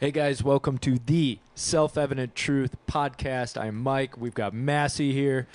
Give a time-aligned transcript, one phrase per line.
[0.00, 3.60] Hey guys, welcome to the Self Evident Truth podcast.
[3.60, 4.16] I'm Mike.
[4.16, 5.48] We've got Massey here.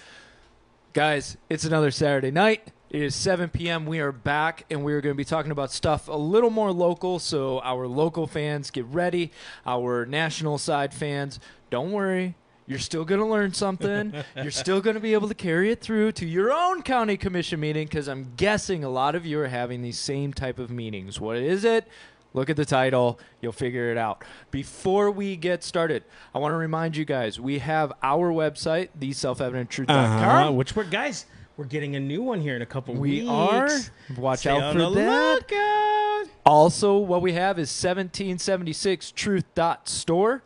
[0.91, 2.73] Guys, it's another Saturday night.
[2.89, 3.86] It is 7 p.m.
[3.86, 6.73] We are back and we are going to be talking about stuff a little more
[6.73, 7.19] local.
[7.19, 9.32] So, our local fans, get ready.
[9.65, 12.36] Our national side fans, don't worry.
[12.68, 14.14] You're still going to learn something.
[14.36, 17.61] You're still going to be able to carry it through to your own county commission
[17.61, 21.19] meeting because I'm guessing a lot of you are having these same type of meetings.
[21.19, 21.87] What is it?
[22.33, 23.19] Look at the title.
[23.42, 24.23] You'll figure it out.
[24.51, 29.96] Before we get started, I want to remind you guys we have our website, theselfevidenttruth.com.
[29.96, 33.25] Uh-huh, which we're guys, we're getting a new one here in a couple We weeks.
[33.25, 33.69] We are.
[34.17, 35.36] Watch Stay out for the that.
[35.52, 36.33] lookout.
[36.45, 40.42] Also, what we have is 1776truth.store.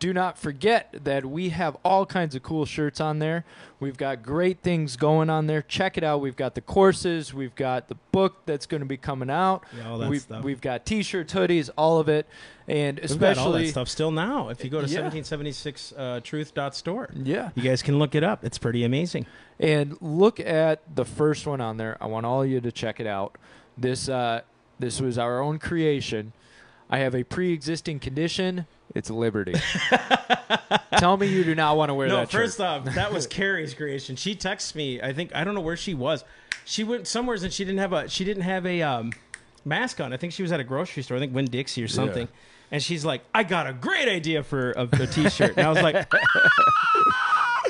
[0.00, 3.44] Do not forget that we have all kinds of cool shirts on there.
[3.80, 5.60] We've got great things going on there.
[5.60, 6.22] Check it out.
[6.22, 9.62] We've got the courses, we've got the book that's going to be coming out.
[9.76, 10.42] Yeah, all that we've, stuff.
[10.42, 12.26] we've got t-shirts, hoodies, all of it.
[12.66, 14.48] And We've got all that especially stuff still now.
[14.48, 15.02] If you go to Yeah.
[15.02, 17.50] 1776 uh, truth.store, yeah.
[17.54, 18.42] you guys can look it up.
[18.42, 19.26] It's pretty amazing.
[19.58, 21.98] And look at the first one on there.
[22.00, 23.36] I want all of you to check it out.
[23.76, 24.40] This uh,
[24.78, 26.32] this was our own creation.
[26.90, 28.66] I have a pre-existing condition.
[28.94, 29.54] It's liberty.
[30.98, 32.14] Tell me you do not want to wear that.
[32.14, 32.66] No, first shirt.
[32.66, 34.16] off, that was Carrie's creation.
[34.16, 35.00] She texts me.
[35.00, 36.24] I think I don't know where she was.
[36.64, 39.12] She went somewheres and she didn't have a she didn't have a um,
[39.64, 40.12] mask on.
[40.12, 41.16] I think she was at a grocery store.
[41.16, 42.28] I think Winn Dixie or something.
[42.72, 45.82] And she's like, "I got a great idea for a, a T-shirt." And I was
[45.82, 46.12] like,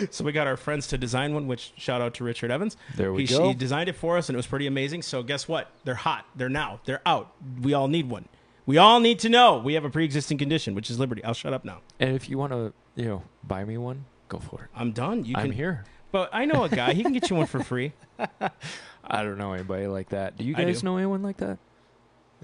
[0.10, 2.76] "So we got our friends to design one." Which shout out to Richard Evans.
[2.96, 3.48] There we he, go.
[3.48, 5.00] He designed it for us, and it was pretty amazing.
[5.02, 5.70] So guess what?
[5.84, 6.26] They're hot.
[6.34, 6.80] They're now.
[6.84, 7.32] They're out.
[7.62, 8.28] We all need one.
[8.70, 11.24] We all need to know we have a pre-existing condition, which is liberty.
[11.24, 11.80] I'll shut up now.
[11.98, 14.70] And if you want to, you know, buy me one, go for it.
[14.76, 15.24] I'm done.
[15.24, 15.82] You I'm can here.
[16.12, 16.92] But I know a guy.
[16.92, 17.94] He can get you one for free.
[18.20, 20.36] I don't know anybody like that.
[20.36, 20.84] Do you guys do.
[20.84, 21.58] know anyone like that?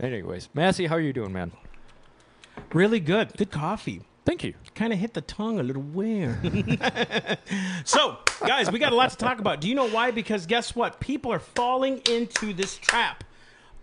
[0.03, 1.53] Anyways, Massey, how are you doing, man?
[2.73, 3.37] Really good.
[3.37, 4.03] Good coffee.
[4.25, 4.55] Thank you.
[4.75, 6.37] Kind of hit the tongue a little weird.
[7.85, 9.61] so, guys, we got a lot to talk about.
[9.61, 10.11] Do you know why?
[10.11, 10.99] Because guess what?
[10.99, 13.23] People are falling into this trap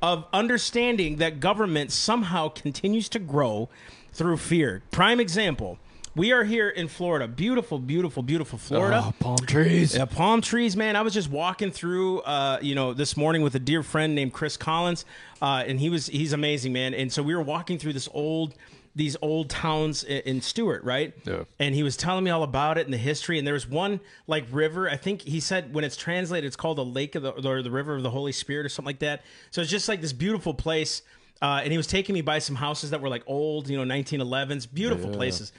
[0.03, 3.69] of understanding that government somehow continues to grow
[4.11, 4.83] through fear.
[4.91, 5.79] Prime example.
[6.13, 7.25] We are here in Florida.
[7.25, 9.01] Beautiful, beautiful, beautiful Florida.
[9.03, 9.95] Oh, palm trees.
[9.95, 10.97] Yeah, palm trees, man.
[10.97, 14.33] I was just walking through, uh, you know, this morning with a dear friend named
[14.33, 15.05] Chris Collins,
[15.41, 16.93] uh, and he was he's amazing, man.
[16.93, 18.53] And so we were walking through this old,
[18.95, 21.13] these old towns in, in Stuart, right?
[21.25, 21.43] Yeah.
[21.59, 23.37] And he was telling me all about it and the history.
[23.39, 24.89] And there was one like river.
[24.89, 27.71] I think he said when it's translated, it's called the Lake of the or the
[27.71, 29.23] River of the Holy Spirit or something like that.
[29.51, 31.01] So it's just like this beautiful place.
[31.41, 33.83] Uh, and he was taking me by some houses that were like old, you know,
[33.95, 35.15] 1911s, beautiful Yeah.
[35.17, 35.51] places.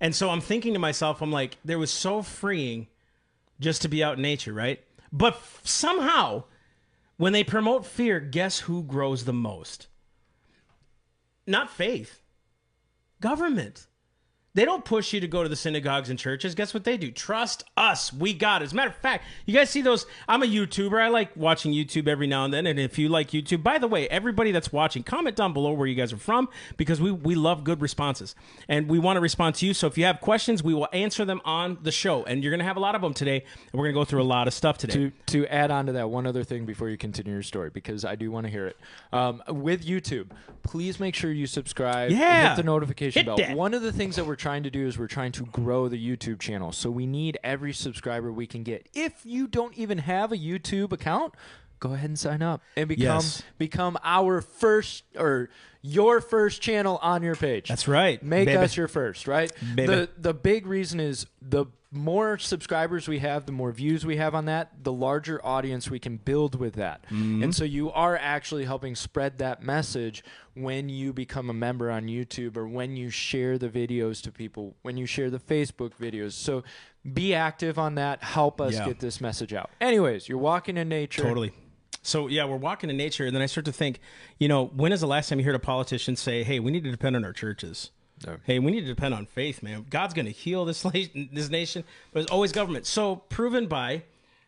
[0.00, 2.88] And so I'm thinking to myself, I'm like, there was so freeing
[3.60, 4.82] just to be out in nature, right?
[5.12, 6.44] But f- somehow,
[7.18, 9.86] when they promote fear, guess who grows the most?
[11.46, 12.19] Not faith,
[13.20, 13.86] government.
[14.54, 16.56] They don't push you to go to the synagogues and churches.
[16.56, 17.12] Guess what they do?
[17.12, 18.12] Trust us.
[18.12, 18.64] We got it.
[18.66, 20.06] As a matter of fact, you guys see those?
[20.28, 21.00] I'm a YouTuber.
[21.00, 22.66] I like watching YouTube every now and then.
[22.66, 25.86] And if you like YouTube, by the way, everybody that's watching, comment down below where
[25.86, 28.34] you guys are from because we, we love good responses.
[28.68, 29.72] And we want to respond to you.
[29.72, 32.24] So if you have questions, we will answer them on the show.
[32.24, 33.44] And you're going to have a lot of them today.
[33.72, 34.94] And we're going to go through a lot of stuff today.
[34.94, 38.04] to to add on to that one other thing before you continue your story because
[38.04, 38.76] I do want to hear it.
[39.12, 40.30] Um, with YouTube,
[40.64, 42.10] please make sure you subscribe.
[42.10, 42.48] Yeah.
[42.48, 43.36] hit the notification Hit bell.
[43.36, 43.56] that.
[43.56, 45.96] One of the things that we're trying to do is we're trying to grow the
[45.98, 48.88] YouTube channel, so we need every subscriber we can get.
[48.94, 51.34] If you don't even have a YouTube account.
[51.78, 53.42] Go ahead and sign up and become Yes.
[53.56, 55.48] become our first or
[55.82, 57.68] your first channel on your page.
[57.68, 58.58] That's right, Make baby.
[58.58, 59.50] us your first, right?
[59.74, 59.86] Baby.
[59.86, 64.32] The the big reason is the more subscribers we have, the more views we have
[64.32, 67.02] on that, the larger audience we can build with that.
[67.06, 67.42] Mm-hmm.
[67.42, 70.22] And so you are actually helping spread that message
[70.54, 74.76] when you become a member on YouTube or when you share the videos to people,
[74.82, 76.32] when you share the Facebook videos.
[76.32, 76.62] So
[77.12, 78.22] be active on that.
[78.22, 78.86] Help us Yeah.
[78.86, 79.70] get this message out.
[79.80, 81.22] Anyways, you're walking in nature.
[81.22, 81.50] Totally.
[82.02, 84.00] So yeah, we're walking in nature, and then I start to think,
[84.38, 86.84] you know, when is the last time you heard a politician say, "Hey, we need
[86.84, 87.90] to depend on our churches"?
[88.26, 88.36] No.
[88.44, 89.86] Hey, we need to depend on faith, man.
[89.88, 90.82] God's going to heal this
[91.32, 92.86] this nation, but it's always government.
[92.86, 94.02] So proven by,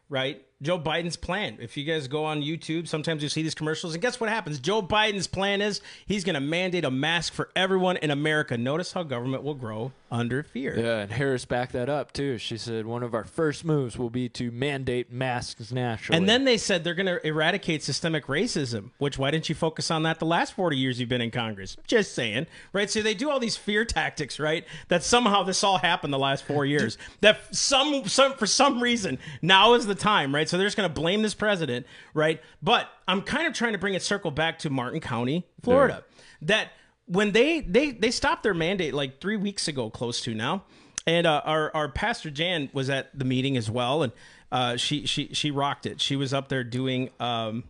[0.09, 0.45] right?
[0.63, 1.59] Joe Biden's plan.
[1.61, 4.61] If you guys go on YouTube, sometimes you see these commercials, and guess what happens?
[4.61, 8.57] Joe Biden's plan is he's going to mandate a mask for everyone in America.
[8.57, 10.79] Notice how government will grow under fear.
[10.79, 12.37] Yeah, and Harris backed that up too.
[12.37, 16.19] She said one of our first moves will be to mandate masks nationally.
[16.19, 19.91] And then they said they're going to eradicate systemic racism, which why didn't you focus
[19.91, 21.79] on that the last 40 years you've been in Congress?
[21.87, 22.91] Just saying, right?
[22.91, 24.67] So they do all these fear tactics, right?
[24.88, 26.99] That somehow this all happened the last four years.
[27.23, 30.47] That some, some for some reason now is the time, right?
[30.47, 32.38] So they're just going to blame this president, right?
[32.62, 36.05] But I'm kind of trying to bring it circle back to Martin County, Florida.
[36.43, 36.73] That
[37.12, 40.64] when they they they stopped their mandate like three weeks ago, close to now,
[41.06, 44.12] and uh, our our pastor Jan was at the meeting as well, and
[44.50, 46.00] uh, she she she rocked it.
[46.00, 47.11] She was up there doing.
[47.20, 47.64] Um,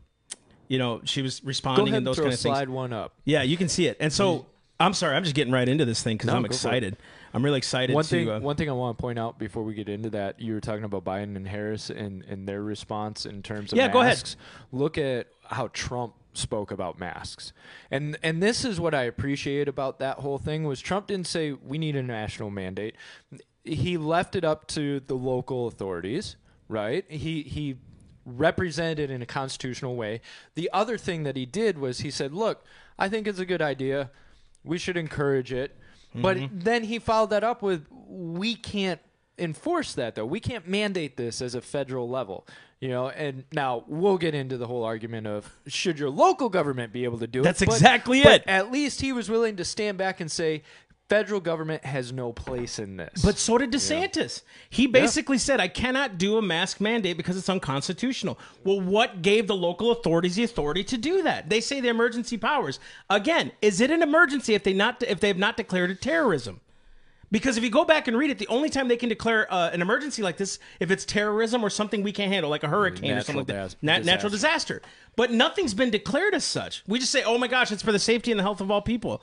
[0.68, 2.54] you know, she was Go responding ahead and and those throw kind of things.
[2.54, 3.12] slide one up.
[3.26, 3.98] Yeah, you can see it.
[4.00, 4.46] And so
[4.80, 6.56] I'm sorry, I'm just getting right into this thing because No, I'm go for it.
[6.56, 6.96] excited.
[7.34, 8.10] I'm really excited One to.
[8.10, 10.54] thing, uh, one thing I want to point out before we get into that, you
[10.54, 14.02] were talking about Biden and Harris and, and their response in terms of Yeah, go
[14.02, 14.34] ahead.
[14.70, 17.52] Look at how Trump spoke about masks,
[17.90, 21.52] and and this is what I appreciate about that whole thing was Trump didn't say
[21.52, 22.96] we need a national mandate.
[23.64, 26.36] He left it up to the local authorities,
[26.68, 27.04] right?
[27.10, 27.76] He he
[28.24, 30.20] represented in a constitutional way.
[30.54, 32.64] The other thing that he did was he said, "Look,
[32.98, 34.10] I think it's a good idea.
[34.64, 35.76] We should encourage it."
[36.14, 36.60] But mm-hmm.
[36.60, 39.00] then he followed that up with, "We can't
[39.38, 40.26] enforce that though.
[40.26, 42.46] We can't mandate this as a federal level."
[42.80, 46.92] You know, and now we'll get into the whole argument of should your local government
[46.92, 47.44] be able to do it?
[47.44, 48.48] That's But- exactly but it.
[48.48, 50.64] At least he was willing to stand back and say,
[51.12, 54.42] "Federal government has no place in this." But so did DeSantis.
[54.70, 58.38] He basically said, I cannot do a mask mandate because it's unconstitutional.
[58.64, 61.50] Well, what gave the local authorities the authority to do that?
[61.50, 62.80] They say the emergency powers.
[63.10, 66.60] Again, is it an emergency if they not if they have not declared it terrorism?
[67.30, 69.70] Because if you go back and read it, the only time they can declare uh,
[69.70, 73.12] an emergency like this, if it's terrorism or something we can't handle, like a hurricane
[73.12, 74.80] or something like that, dis- Na- natural disaster.
[74.80, 74.82] disaster.
[75.16, 76.82] But nothing's been declared as such.
[76.86, 78.82] We just say, "Oh my gosh, it's for the safety and the health of all
[78.82, 79.22] people."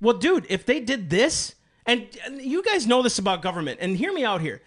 [0.00, 1.54] Well, dude, if they did this,
[1.86, 4.62] and, and you guys know this about government, and hear me out here,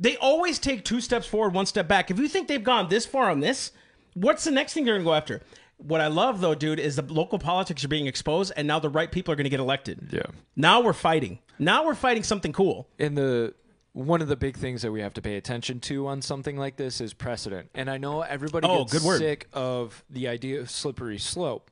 [0.00, 2.10] they always take two steps forward, one step back.
[2.10, 3.72] If you think they've gone this far on this,
[4.14, 5.40] what's the next thing they're going to go after?
[5.78, 8.88] What I love though, dude, is the local politics are being exposed, and now the
[8.88, 10.08] right people are going to get elected.
[10.12, 10.22] yeah.
[10.56, 11.40] Now we're fighting.
[11.58, 12.88] Now we're fighting something cool.
[12.98, 13.54] and the
[13.94, 16.76] one of the big things that we have to pay attention to on something like
[16.76, 17.68] this is precedent.
[17.74, 21.70] And I know everybody Oh, gets sick of the idea of slippery slope.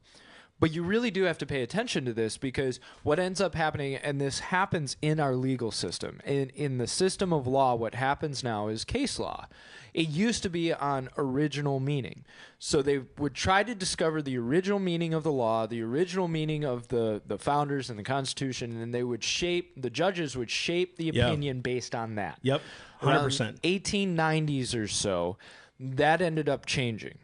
[0.60, 3.96] But you really do have to pay attention to this because what ends up happening,
[3.96, 8.44] and this happens in our legal system, in, in the system of law, what happens
[8.44, 9.46] now is case law.
[9.94, 12.24] It used to be on original meaning.
[12.58, 16.62] So they would try to discover the original meaning of the law, the original meaning
[16.64, 20.96] of the, the founders and the Constitution, and they would shape, the judges would shape
[20.96, 22.38] the opinion based on that.
[22.42, 22.60] Yep,
[23.02, 23.60] 100%.
[23.62, 25.38] 1890s or so,
[25.80, 27.18] that ended up changing.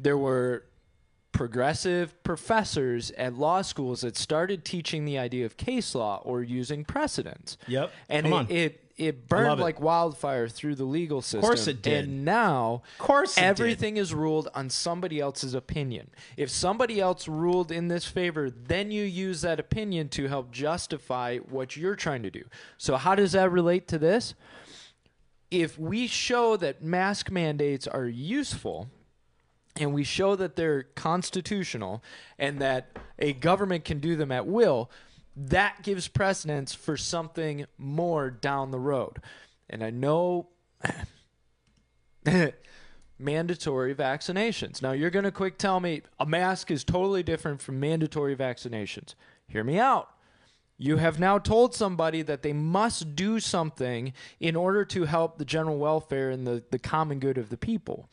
[0.00, 0.64] There were
[1.32, 6.84] progressive professors at law schools that started teaching the idea of case law or using
[6.84, 7.56] precedents.
[7.68, 7.90] Yep.
[8.08, 8.46] And Come it, on.
[8.50, 9.62] it it burned it.
[9.62, 11.38] like wildfire through the legal system.
[11.38, 12.04] Of course it did.
[12.04, 13.46] And now Of course it did.
[13.46, 16.10] everything is ruled on somebody else's opinion.
[16.36, 21.38] If somebody else ruled in this favor, then you use that opinion to help justify
[21.38, 22.44] what you're trying to do.
[22.76, 24.34] So how does that relate to this?
[25.50, 28.88] If we show that mask mandates are useful,
[29.76, 32.02] and we show that they're constitutional
[32.38, 34.90] and that a government can do them at will,
[35.36, 39.18] that gives precedence for something more down the road.
[39.68, 40.48] And I know
[43.18, 44.82] mandatory vaccinations.
[44.82, 49.14] Now, you're going to quick tell me a mask is totally different from mandatory vaccinations.
[49.46, 50.08] Hear me out.
[50.78, 55.44] You have now told somebody that they must do something in order to help the
[55.44, 58.08] general welfare and the, the common good of the people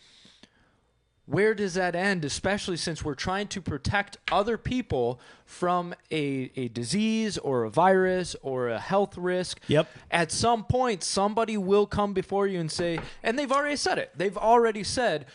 [1.28, 6.70] where does that end, especially since we're trying to protect other people from a, a
[6.70, 9.60] disease or a virus or a health risk?
[9.68, 9.90] Yep.
[10.10, 14.12] At some point, somebody will come before you and say, and they've already said it,
[14.16, 15.26] they've already said,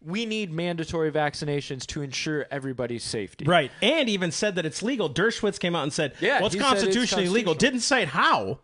[0.00, 3.44] we need mandatory vaccinations to ensure everybody's safety.
[3.44, 3.70] Right.
[3.82, 5.08] And even said that it's legal.
[5.10, 7.54] Dershowitz came out and said, Yeah, well, it's constitutionally legal.
[7.54, 8.60] Didn't cite how.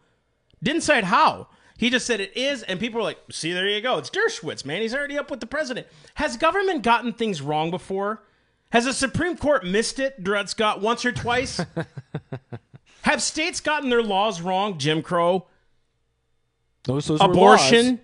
[0.62, 1.48] Didn't cite how.
[1.80, 3.96] He just said it is, and people were like, see, there you go.
[3.96, 4.82] It's Dershowitz, man.
[4.82, 5.86] He's already up with the president.
[6.16, 8.22] Has government gotten things wrong before?
[8.70, 11.58] Has the Supreme Court missed it, Dred Scott, once or twice?
[13.02, 14.76] Have states gotten their laws wrong?
[14.76, 15.46] Jim Crow?
[16.84, 17.86] Those, those Abortion?
[17.86, 18.00] Were laws.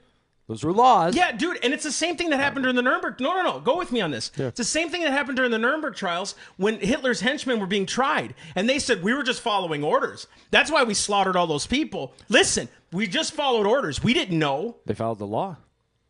[0.49, 1.17] Those were laws.
[1.17, 3.21] Yeah, dude, and it's the same thing that happened during the Nuremberg.
[3.21, 3.61] No, no, no.
[3.61, 4.31] Go with me on this.
[4.37, 7.85] It's the same thing that happened during the Nuremberg trials when Hitler's henchmen were being
[7.85, 10.29] tried, and they said we were just following orders.
[10.53, 12.15] That's why we slaughtered all those people.
[12.29, 14.03] Listen, we just followed orders.
[14.03, 14.77] We didn't know.
[14.87, 15.59] They followed the law.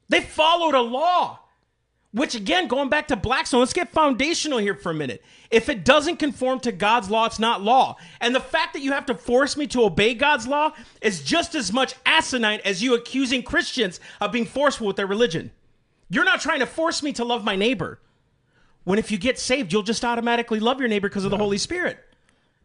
[0.09, 1.41] They followed a law.
[2.13, 5.25] Which again, going back to Blackstone, let's get foundational here for a minute.
[5.51, 7.97] If it doesn't conform to God's law, it's not law.
[8.21, 11.57] And the fact that you have to force me to obey God's law is just
[11.57, 15.51] as much asinine as you accusing Christians of being forceful with their religion.
[16.09, 18.01] You're not trying to force me to love my neighbor.
[18.85, 21.59] When if you get saved, you'll just automatically love your neighbor because of the Holy
[21.59, 21.99] Spirit.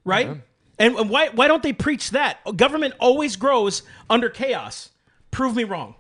[0.06, 0.28] Right?
[0.28, 0.42] And
[0.80, 2.40] and why why don't they preach that?
[2.56, 4.90] Government always grows under chaos.
[5.32, 5.96] Prove me wrong.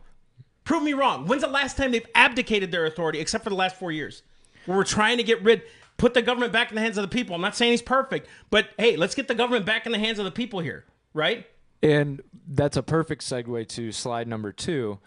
[0.63, 1.25] Prove me wrong.
[1.27, 4.23] When's the last time they've abdicated their authority, except for the last four years,
[4.65, 5.63] where we're trying to get rid?
[5.97, 7.35] put the government back in the hands of the people.
[7.35, 10.17] I'm not saying he's perfect, but hey, let's get the government back in the hands
[10.17, 11.45] of the people here, right?
[11.83, 14.97] And that's a perfect segue to slide number two.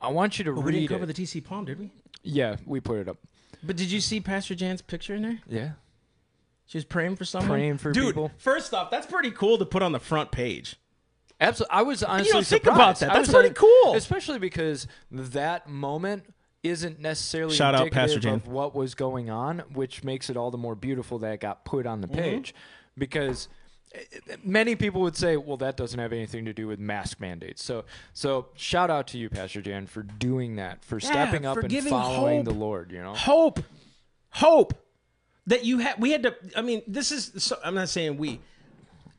[0.00, 1.16] I want you to We read didn't cover it.
[1.16, 1.90] the TC Palm, did we?
[2.22, 3.16] yeah, we put it up.
[3.64, 5.40] But did you see Pastor Jan's picture in there?
[5.48, 5.70] Yeah.
[6.68, 7.48] She was praying for someone.
[7.58, 8.30] Praying for Dude, people.
[8.38, 10.76] First off, that's pretty cool to put on the front page.
[11.40, 11.74] Absolutely.
[11.76, 12.78] I was honestly don't think surprised.
[12.78, 13.10] about that.
[13.10, 13.94] I That's pretty hon- cool.
[13.94, 16.24] Especially because that moment
[16.62, 18.34] isn't necessarily Shout out, indicative Pastor Jan.
[18.34, 21.64] of what was going on, which makes it all the more beautiful that it got
[21.64, 22.14] put on Mm-hmm.
[22.14, 22.54] the page.
[22.98, 23.48] Because
[23.94, 27.20] eh, eh, many people would say, well, that doesn't have anything to do with mask
[27.20, 27.64] mandates.
[27.64, 31.60] So, so shout out to you, Pastor Jan, for doing that, for stepping up for
[31.60, 32.44] and giving following hope.
[32.44, 32.90] the Lord.
[32.92, 33.60] You know, Hope,
[34.30, 34.74] hope
[35.48, 36.00] that you had.
[36.00, 36.34] We had to.
[36.56, 37.32] I mean, this is.
[37.42, 38.40] So, I'm not saying we.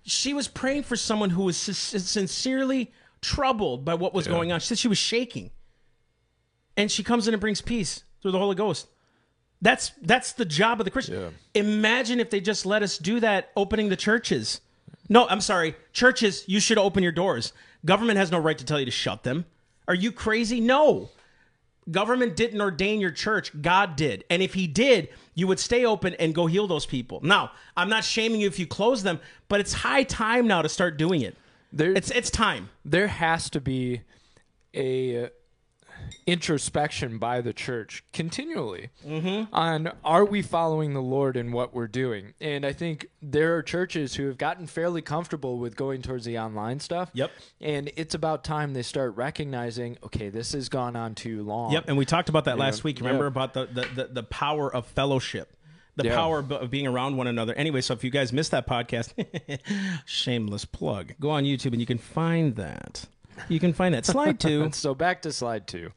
[0.04, 4.60] She was praying for someone who was sin- sincerely troubled by what was going on.
[4.60, 5.52] She said she was shaking,
[6.78, 8.88] and she comes in and brings peace through the Holy Ghost.
[9.62, 11.20] That's that's the job of the Christian.
[11.22, 11.30] Yeah.
[11.62, 14.62] Imagine if they just let us do that, opening the churches.
[15.10, 16.46] No, I'm sorry, churches.
[16.48, 17.54] You should open your doors.
[17.84, 19.46] Government has no right to tell you to shut them.
[19.88, 20.62] Are you crazy?
[20.62, 21.10] No.
[21.90, 23.52] Government didn't ordain your church.
[23.62, 24.24] God did.
[24.30, 27.20] And if he did, you would stay open and go heal those people.
[27.24, 30.70] Now, I'm not shaming you if you close them, but it's high time now to
[30.70, 31.36] start doing it.
[31.74, 32.70] there, It's it's time.
[32.86, 34.02] there has to be
[34.74, 35.30] a uh,
[36.26, 39.54] introspection by the church continually Mm-hmm.
[39.54, 42.34] on are we following the Lord in what we're doing?
[42.40, 46.38] And I think there are churches who have gotten fairly comfortable with going towards the
[46.40, 47.10] online stuff.
[47.14, 47.32] Yep.
[47.62, 51.72] And it's about time they start recognizing, okay, this has gone on too long.
[51.74, 53.00] Yep, and we talked about that last week.
[53.00, 53.28] Remember Yeah.
[53.30, 55.56] about the, the, the, the power of fellowship,
[55.96, 56.16] the Yeah.
[56.16, 57.54] power of being around one another.
[57.56, 59.14] Anyway, so if you guys missed that podcast,
[60.06, 63.06] shameless plug, go on YouTube and you can find that.
[63.48, 64.06] You can find that.
[64.06, 64.70] Slide two.
[64.74, 65.92] So back to slide two.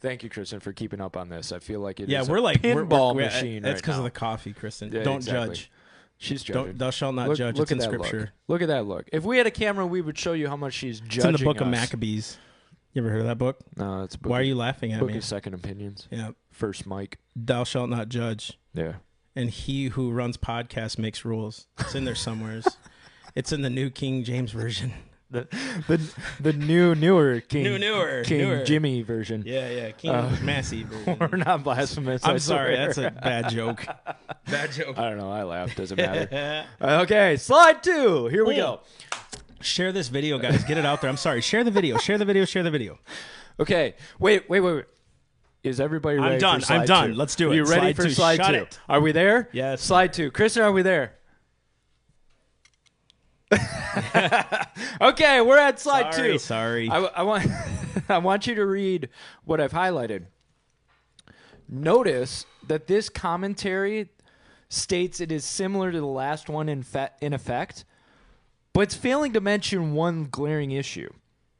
[0.00, 1.52] Thank you, Kristen, for keeping up on this.
[1.52, 3.62] I feel like it is yeah, a we're like we're- pinball we're- machine.
[3.62, 4.92] That's right because of the coffee, Kristen.
[4.92, 5.56] Yeah, Don't exactly.
[5.56, 5.70] judge.
[6.18, 6.62] She's judging.
[6.64, 7.56] Don't thou shalt not look, judge.
[7.56, 8.20] look it's in scripture.
[8.20, 8.60] Look.
[8.60, 9.08] Look at that look.
[9.12, 11.16] If we had a camera, we would show you how much she's judging.
[11.18, 11.68] It's in the book of.
[11.68, 12.38] Maccabees.
[12.92, 13.58] You ever heard of that book?
[13.76, 15.18] No, it's a book Why are you laughing at Book me?
[15.18, 16.08] of Second Opinions.
[16.10, 16.30] Yeah.
[16.50, 17.18] First Mike.
[17.34, 18.58] Thou shalt not judge.
[18.72, 18.94] Yeah.
[19.34, 21.66] And he who runs podcasts makes rules.
[21.78, 22.66] It's in there somewheres.
[23.34, 24.94] it's in the New King James Version.
[25.28, 25.48] The
[25.88, 26.00] the
[26.40, 28.64] the new newer King New, newer, King newer.
[28.64, 29.42] Jimmy version.
[29.44, 29.90] Yeah, yeah.
[29.90, 31.16] King uh, Massey version.
[31.18, 32.24] We're not blasphemous.
[32.24, 33.84] I'm sorry, that's a bad joke.
[34.48, 34.96] Bad joke.
[34.96, 35.32] I don't know.
[35.32, 35.74] I laugh.
[35.74, 36.64] Doesn't matter.
[36.80, 38.26] Uh, okay, slide two.
[38.28, 38.80] Here we go.
[39.60, 40.62] Share this video, guys.
[40.62, 41.10] Get it out there.
[41.10, 41.40] I'm sorry.
[41.40, 41.98] Share the video.
[41.98, 42.44] Share the video.
[42.44, 43.00] Share the video.
[43.58, 43.96] Okay.
[44.20, 44.48] Wait.
[44.48, 44.60] Wait.
[44.60, 44.74] Wait.
[44.76, 44.84] wait.
[45.64, 46.38] Is everybody ready?
[46.38, 46.60] done.
[46.60, 47.08] For slide I'm done.
[47.10, 47.14] two?
[47.16, 47.56] Let's do it.
[47.56, 48.10] You ready Slide for two.
[48.10, 48.54] slide Shut two?
[48.62, 48.78] it.
[48.88, 49.48] Are we there?
[49.52, 49.82] Yes.
[49.82, 50.30] Slide two.
[50.30, 51.15] Kristen, are we there?
[55.00, 56.38] okay, we're at slide Sorry, two.
[56.38, 56.90] sorry.
[56.90, 57.46] I, I want
[58.08, 59.08] I want you to read
[59.44, 60.26] what I've highlighted.
[61.68, 64.08] Notice that this commentary
[64.68, 67.84] states it is similar to the last one in fe- in effect,
[68.72, 71.10] but it's failing to mention one glaring issue.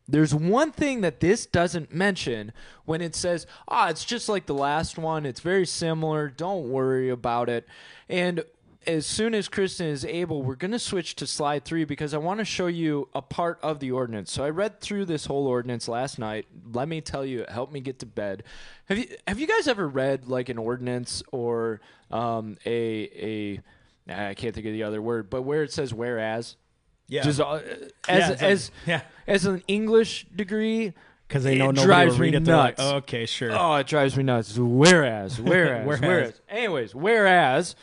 [0.09, 2.53] There's one thing that this doesn't mention
[2.85, 5.25] when it says, "Ah, it's just like the last one.
[5.27, 6.29] It's very similar.
[6.29, 7.67] Don't worry about it."
[8.09, 8.45] And
[8.87, 12.19] as soon as Kristen is able, we're going to switch to slide 3 because I
[12.19, 14.31] want to show you a part of the ordinance.
[14.33, 16.47] So I read through this whole ordinance last night.
[16.73, 18.45] Let me tell you, it helped me get to bed.
[18.89, 23.61] Have you have you guys ever read like an ordinance or um, a
[24.09, 26.57] a I can't think of the other word, but where it says whereas
[27.09, 27.23] Yeah.
[27.23, 29.01] just uh, as Yeah, like- as yeah.
[29.27, 30.93] as an English degree,
[31.27, 32.45] Because they it know nobody drives will read me it.
[32.45, 32.93] They're like, nuts.
[33.03, 33.51] okay, sure.
[33.53, 34.57] Oh, it drives me nuts.
[34.57, 36.01] Whereas, whereas, Whereas.
[36.01, 36.41] whereas.
[36.49, 37.75] Anyways, whereas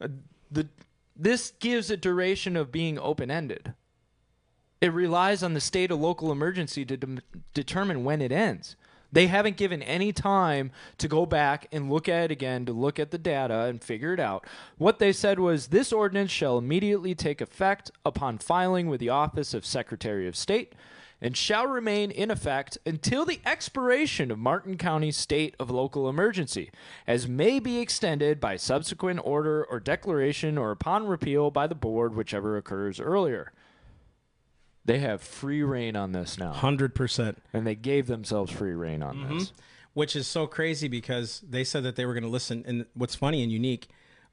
[0.00, 0.06] uh,
[1.16, 3.74] this gives a duration of being open ended.
[4.80, 7.20] It relies on the state of local emergency to dem
[7.54, 8.76] determine when it ends.
[9.12, 12.98] They haven't given any time to go back and look at it again, to look
[12.98, 14.44] at the data and figure it out.
[14.76, 19.54] What they said was this ordinance shall immediately take effect upon filing with the office
[19.54, 20.74] of Secretary of State
[21.24, 26.70] and shall remain in effect until the expiration of Martin County's state of local emergency,
[27.06, 32.14] as may be extended by subsequent order or declaration or upon repeal by the board,
[32.14, 33.52] whichever occurs earlier.
[34.84, 37.36] They have free reign on this now, 100%.
[37.54, 39.38] and they gave themselves free reign on Mm-hmm.
[39.38, 39.52] this.
[39.94, 42.64] Which is so crazy because they said that they were going to listen.
[42.66, 43.86] And what's funny and unique,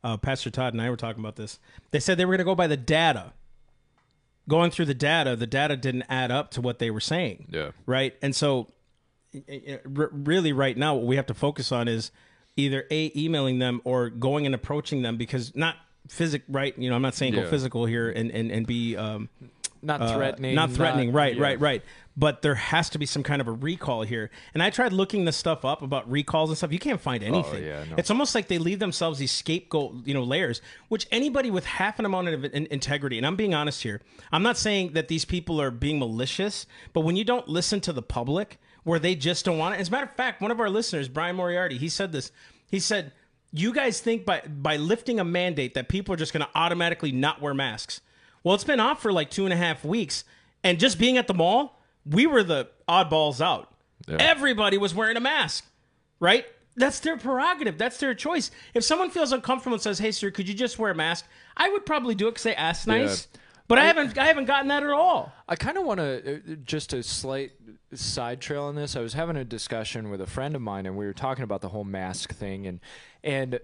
[0.03, 1.59] uh, Pastor Todd and I were talking about this.
[1.91, 3.33] They said they were going to go by the data.
[4.49, 7.47] Going through the data, the data didn't add up to what they were saying.
[7.51, 7.71] Yeah.
[7.85, 8.15] Right.
[8.21, 8.67] And so,
[9.33, 12.11] i- i- r- really, right now, what we have to focus on is
[12.57, 15.75] either A, emailing them or going and approaching them because not
[16.07, 16.77] physic, right?
[16.77, 17.43] You know, I'm not saying Yeah.
[17.43, 18.97] go physical here and, and, and be.
[18.97, 19.29] Um,
[19.83, 20.53] Not uh, threatening.
[20.55, 21.41] not threatening right yeah.
[21.41, 21.81] right right
[22.17, 24.29] but there has to be some kind of a recall here.
[24.53, 26.73] And I tried looking this stuff up about recalls and stuff.
[26.73, 27.63] You can't find oh, anything.
[27.63, 27.95] Oh, yeah, no.
[27.97, 30.61] It's almost like they leave themselves these scapegoat, you know, layers.
[30.89, 34.01] Which anybody with half an amount of in- integrity, and I'm being honest here,
[34.31, 37.93] I'm not saying that these people are being malicious, but when you don't listen to
[37.93, 39.79] the public, where they just don't want it.
[39.79, 42.31] As a matter of fact, one of our listeners, Brian Moriarty, he said this.
[42.67, 43.13] He said,
[43.51, 47.11] "You guys think by by lifting a mandate that people are just going to automatically
[47.11, 48.01] not wear masks?
[48.43, 50.23] Well, it's been off for like two and a half weeks,
[50.63, 53.73] and just being at the mall." We were the oddballs out.
[54.19, 55.65] Everybody was wearing a mask,
[56.19, 56.45] right?
[56.75, 57.77] That's their prerogative.
[57.77, 58.49] That's their choice.
[58.73, 61.69] If someone feels uncomfortable and says, "Hey, sir, could you just wear a mask?" I
[61.69, 63.27] would probably do it because they asked nice.
[63.67, 64.17] But I, haven't.
[64.17, 65.31] I haven't gotten that at all.
[65.47, 67.51] I kind of want to uh, just a slight
[67.93, 68.97] side trail on this.
[68.97, 71.61] I was having a discussion with a friend of mine, and we were talking about
[71.61, 72.79] the whole mask thing, and
[73.23, 73.59] and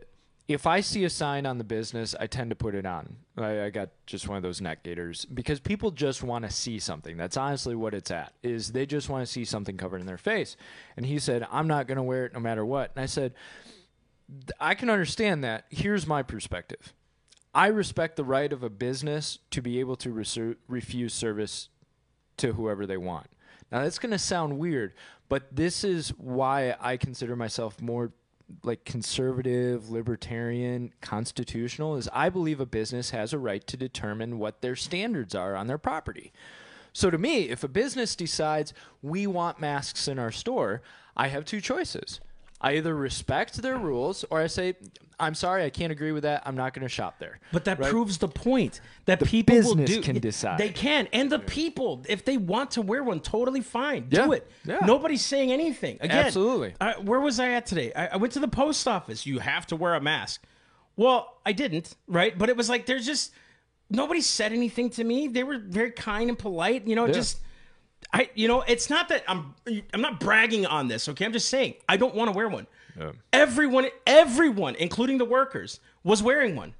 [0.47, 3.17] if I see a sign on the business, I tend to put it on.
[3.37, 6.79] I, I got just one of those neck gaiters because people just want to see
[6.79, 7.17] something.
[7.17, 8.33] That's honestly what it's at.
[8.43, 10.55] Is they just want to see something covered in their face.
[10.95, 13.33] And he said, "I'm not going to wear it no matter what." And I said,
[14.59, 15.65] "I can understand that.
[15.69, 16.93] Here's my perspective.
[17.53, 21.69] I respect the right of a business to be able to refuse service
[22.37, 23.27] to whoever they want.
[23.71, 24.93] Now that's going to sound weird,
[25.27, 28.13] but this is why I consider myself more
[28.63, 34.61] like conservative, libertarian, constitutional is I believe a business has a right to determine what
[34.61, 36.31] their standards are on their property.
[36.93, 40.81] So to me, if a business decides we want masks in our store,
[41.15, 42.19] I have two choices.
[42.59, 44.75] I either respect their rules or I say,
[45.19, 46.43] I'm sorry, I can't agree with that.
[46.45, 47.39] I'm not going to shop there.
[47.51, 47.89] But that Right?
[47.89, 50.01] proves the point that people will business do.
[50.03, 50.59] can decide.
[50.59, 54.07] They can, and the people, if they want to wear one, totally fine.
[54.11, 54.25] Yeah.
[54.25, 54.51] Do it.
[54.63, 54.79] Yeah.
[54.85, 55.97] Nobody's saying anything.
[56.01, 56.75] Again, Absolutely.
[56.79, 57.91] uh, where was I at today?
[57.95, 59.25] I, I went to the post office.
[59.25, 60.43] You have to wear a mask.
[60.95, 62.37] Well, I didn't, right?
[62.37, 63.31] But it was like there's just
[63.89, 65.27] nobody said anything to me.
[65.27, 66.87] They were very kind and polite.
[66.87, 67.39] You know, just.
[68.13, 69.55] I, you know, it's not that I'm,
[69.93, 71.09] I'm not bragging on this.
[71.09, 72.67] Okay, I'm just saying I don't want to wear one.
[73.31, 76.73] Everyone, everyone, including the workers, was wearing one.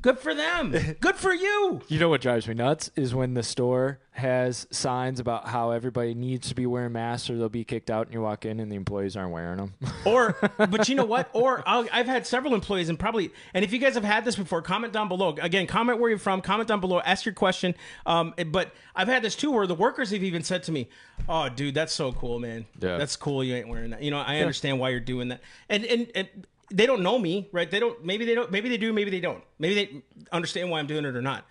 [0.00, 0.74] Good for them.
[1.00, 1.80] Good for you.
[1.88, 6.14] You know what drives me nuts is when the store has signs about how everybody
[6.14, 8.70] needs to be wearing masks or they'll be kicked out and you walk in and
[8.70, 9.74] the employees aren't wearing them.
[10.04, 11.28] Or, but you know what?
[11.32, 14.36] Or I'll, I've had several employees and probably, and if you guys have had this
[14.36, 15.34] before, comment down below.
[15.40, 17.74] Again, comment where you're from, comment down below, ask your question.
[18.06, 20.88] Um, but I've had this too where the workers have even said to me,
[21.28, 22.66] "Oh, dude, that's so cool, man.
[22.80, 22.96] Yeah.
[22.96, 23.42] That's cool.
[23.44, 24.02] You ain't wearing that.
[24.02, 26.28] You know, I understand why you're doing that." And and and
[26.70, 27.70] they don't know me, right?
[27.70, 28.04] They don't.
[28.04, 28.50] Maybe they don't.
[28.50, 28.92] Maybe they do.
[28.92, 29.42] Maybe they don't.
[29.58, 30.02] Maybe they
[30.32, 31.44] understand why I'm doing it or not.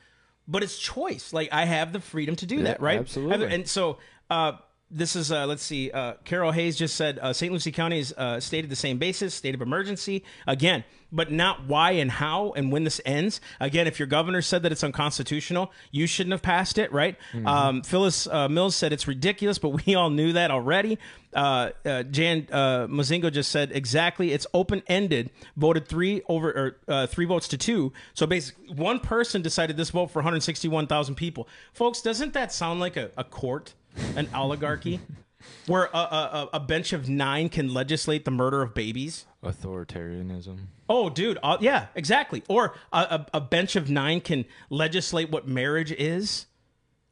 [0.47, 1.34] But it's choice.
[1.34, 2.99] Like I have the freedom to do that, right?
[2.99, 3.53] absolutely.
[3.53, 3.97] And so
[4.30, 4.53] uh,
[4.89, 5.91] this is uh, let's see.
[5.91, 7.52] Uh, Carol Hayes just said uh, St.
[7.52, 11.91] Lucie County is uh, stated the same basis, state of emergency again, but not why
[11.91, 13.41] and how and when this ends.
[13.60, 17.17] Again, if your governor said that it's unconstitutional, you shouldn't have passed it, right?
[17.45, 20.97] Um, Phyllis uh, Mills said it's ridiculous, but we all knew that already.
[21.34, 24.32] Uh, uh, Jan uh, Mozingo just said exactly.
[24.32, 25.32] It's open ended.
[25.58, 27.93] Voted three over or uh, three votes to two.
[28.13, 31.47] So basically, one person decided this vote for 161,000 people.
[31.73, 33.73] Folks, doesn't that sound like a, a court,
[34.15, 34.99] an oligarchy,
[35.67, 39.25] where a, a, a bench of nine can legislate the murder of babies?
[39.43, 40.67] Authoritarianism.
[40.89, 42.43] Oh, dude, uh, yeah, exactly.
[42.47, 46.47] Or a, a, a bench of nine can legislate what marriage is,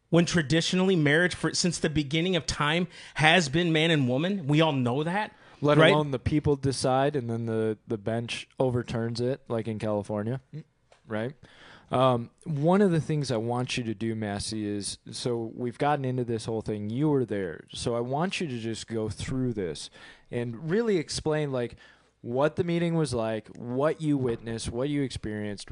[0.09, 4.47] when traditionally marriage, for since the beginning of time, has been man and woman.
[4.47, 5.33] We all know that.
[5.61, 5.93] Let right?
[5.93, 10.41] alone the people decide and then the, the bench overturns it, like in California.
[11.07, 11.33] Right?
[11.91, 16.03] Um, one of the things I want you to do, Massey, is so we've gotten
[16.03, 16.89] into this whole thing.
[16.89, 17.65] You were there.
[17.73, 19.89] So I want you to just go through this
[20.31, 21.75] and really explain, like,
[22.21, 25.69] what the meeting was like, what you witnessed, what you experienced,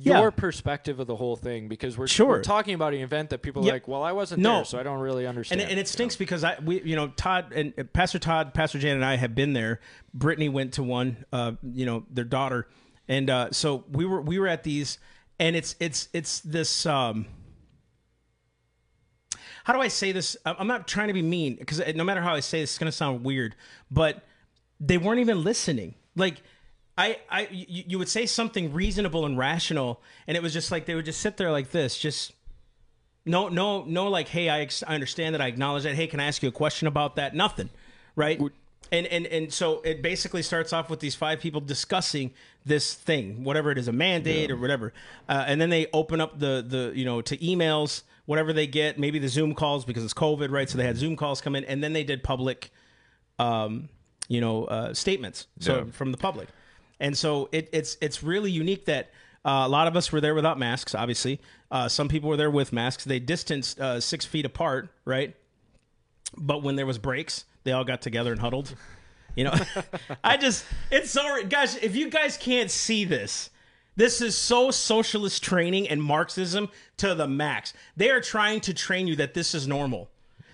[0.00, 0.20] Yeah.
[0.20, 2.28] your perspective of the whole thing, because we're, Sure.
[2.28, 3.72] we're talking about an event that people are Yep.
[3.72, 4.56] like, well, I wasn't No.
[4.58, 5.60] there, so I don't really understand.
[5.62, 8.78] and, and it stinks because I we you know Todd and uh, Pastor Todd, Pastor
[8.78, 9.80] Jan and I have been there.
[10.14, 12.68] Brittany went to one, uh, you know, their daughter,
[13.08, 15.00] and uh, so we were we were at these,
[15.38, 16.86] and it's it's it's this.
[16.86, 17.26] Um,
[19.64, 20.36] how do I say this?
[20.44, 22.92] I'm not trying to be mean because no matter how I say this, it's to
[22.92, 23.56] sound weird,
[23.90, 24.24] but
[24.78, 25.94] they weren't even listening.
[26.14, 26.42] Like,
[26.96, 30.86] I, I, you, you would say something reasonable and rational, and it was just like
[30.86, 32.32] they would just sit there like this, just
[33.24, 34.08] no, no, no.
[34.08, 35.42] Like, hey, I, I understand that.
[35.42, 35.96] I acknowledge that.
[35.96, 37.34] Hey, can I ask you a question about that?
[37.34, 37.70] Nothing,
[38.14, 38.40] right?
[38.92, 42.32] And and and so it basically starts off with these five people discussing
[42.64, 44.92] this thing, whatever it is, a mandate or whatever,
[45.28, 48.98] uh, and then they open up the the you know to emails, whatever they get,
[48.98, 50.68] maybe the Zoom calls because it's COVID, right?
[50.70, 52.70] So they had Zoom calls come in, and then they did public
[53.38, 53.88] um,
[54.28, 55.84] you know, uh, statements so Yeah.
[55.92, 56.48] from the public,
[57.00, 59.10] and so it, it's it's really unique that
[59.44, 60.94] uh, a lot of us were there without masks.
[60.94, 63.04] Obviously, uh, some people were there with masks.
[63.04, 65.34] They distanced uh, six feet apart, right?
[66.36, 68.74] but when there was breaks, they all got together and huddled.
[69.34, 69.54] You know,
[70.24, 71.76] I just it's so guys.
[71.76, 73.50] If you guys can't see this,
[73.96, 77.74] this is so socialist training and Marxism to the max.
[77.96, 80.08] They are trying to train you that this is normal.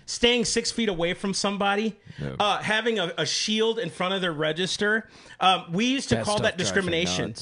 [0.05, 1.95] Staying six feet away from somebody,
[2.37, 5.07] uh, having a, a shield in front of their register.
[5.39, 7.33] Um, we used to call that discrimination.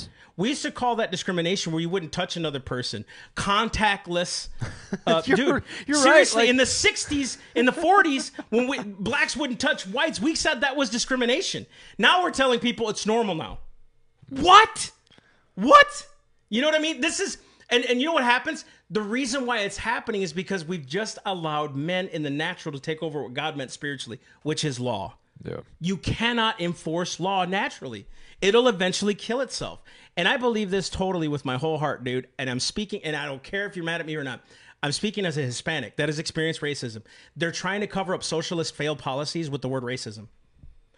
[0.42, 3.06] We used to call that discrimination where you wouldn't touch another person.
[3.36, 4.48] Contactless.
[5.08, 8.78] Uh, You're- dude, you're right, seriously, like- in the 60s, in the 40s, when we,
[8.80, 11.66] blacks wouldn't touch whites, we said that was discrimination.
[11.98, 13.60] Now we're telling people it's normal now.
[14.30, 14.92] What?
[15.56, 16.08] What?
[16.50, 17.00] You know what I mean?
[17.00, 17.38] This is
[17.70, 18.66] and and you know what happens?
[18.90, 22.80] The reason why it's happening is because we've just allowed men in the natural to
[22.80, 25.16] take over what God meant spiritually, which is law.
[25.44, 25.62] Yeah.
[25.80, 28.06] You cannot enforce law naturally.
[28.42, 29.82] It'll eventually kill itself.
[30.18, 32.28] And I believe this totally with my whole heart, dude.
[32.38, 34.42] And I'm speaking, and I don't care if you're mad at me or not.
[34.84, 37.04] I'm speaking as a Hispanic that has experienced racism.
[37.36, 40.28] They're trying to cover up socialist failed policies with the word racism.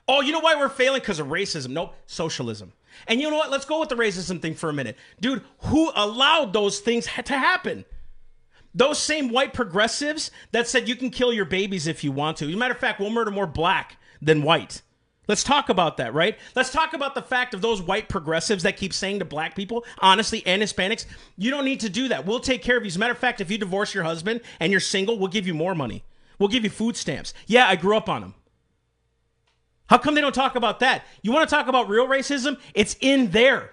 [0.08, 1.02] Oh, you know why we're failing?
[1.02, 1.72] Because of racism.
[1.72, 2.74] Nope, socialism.
[3.08, 3.52] And you know what?
[3.52, 4.98] Let's go with the racism thing for a minute.
[5.20, 7.86] Dude, who allowed those things to happen?
[8.74, 12.48] Those same white progressives that said you can kill your babies if you want to.
[12.48, 14.82] As a matter of fact, we'll murder more black than white.
[15.28, 16.38] Let's talk about that, right?
[16.56, 19.86] Let's talk about the fact of those white progressives that keep saying to black people,
[20.00, 21.06] honestly, and Hispanics,
[21.38, 22.26] you don't need to do that.
[22.26, 22.88] We'll take care of you.
[22.88, 25.48] As a matter of fact, if you divorce your husband and you're single, we'll give
[25.48, 26.04] you more money.
[26.40, 27.34] We'll give you food stamps.
[27.48, 28.34] Yeah, I grew up on them.
[29.88, 31.06] How come they don't talk about that?
[31.22, 32.58] You want to talk about real racism?
[32.74, 33.70] It's in there.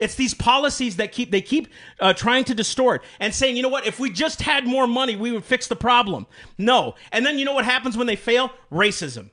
[0.00, 1.68] It's these policies that keep they keep
[2.00, 3.86] uh, trying to distort and saying, you know what?
[3.86, 6.26] If we just had more money, we would fix the problem.
[6.58, 6.96] No.
[7.12, 8.50] And then you know what happens when they fail?
[8.70, 9.30] Racism.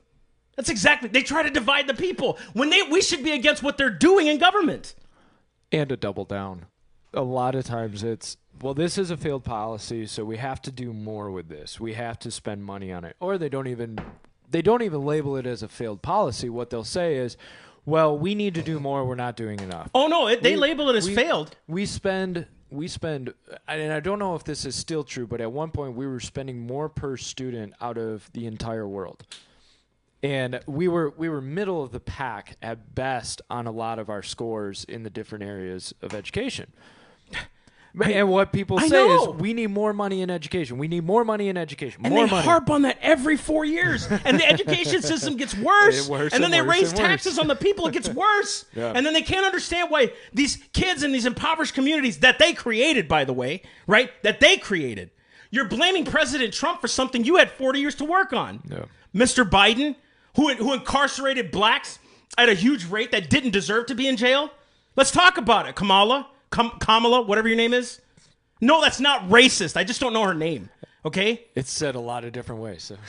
[0.60, 1.08] That's exactly.
[1.08, 4.26] They try to divide the people when they we should be against what they're doing
[4.26, 4.94] in government.
[5.72, 6.66] and a double down.
[7.14, 10.70] A lot of times it's well, this is a failed policy, so we have to
[10.70, 11.80] do more with this.
[11.80, 13.98] We have to spend money on it, or they don't even
[14.50, 16.50] they don't even label it as a failed policy.
[16.50, 17.38] What they'll say is,
[17.86, 19.06] well, we need to do more.
[19.06, 19.88] We're not doing enough.
[19.94, 21.56] Oh no, it, they We- label it as we- failed.
[21.68, 23.32] We spend we spend
[23.66, 26.20] and I don't know if this is still true, but at one point we were
[26.20, 29.24] spending more per student out of the entire world.
[30.22, 34.10] And we were we were middle of the pack at best on a lot of
[34.10, 36.70] our scores in the different areas of education.
[38.04, 39.32] and what people I say know.
[39.34, 40.78] is we need more money in education.
[40.78, 42.02] We need more money in education.
[42.04, 42.44] And more they money.
[42.46, 44.06] harp on that every four years.
[44.24, 46.08] And the education system gets worse.
[46.08, 47.86] Worse and then and they raise taxes on the people.
[47.86, 48.66] It gets worse.
[48.74, 48.92] Yeah.
[48.94, 53.08] And then they can't understand why these kids in these impoverished communities that they created,
[53.08, 54.10] by the way, right?
[54.22, 55.10] That they created.
[55.50, 58.60] You're blaming President Trump for something you had 40 years to work on.
[58.70, 58.84] Yeah.
[59.12, 59.48] Mr.
[59.48, 59.96] Biden,
[60.36, 61.98] who, who incarcerated blacks
[62.38, 64.50] at a huge rate that didn't deserve to be in jail.
[64.96, 65.76] Let's talk about it.
[65.76, 68.00] Kamala, Kam- Kamala, whatever your name is.
[68.60, 69.76] No, that's not racist.
[69.76, 70.68] I just don't know her name.
[71.04, 71.46] Okay?
[71.54, 72.82] It's said a lot of different ways.
[72.82, 72.96] So.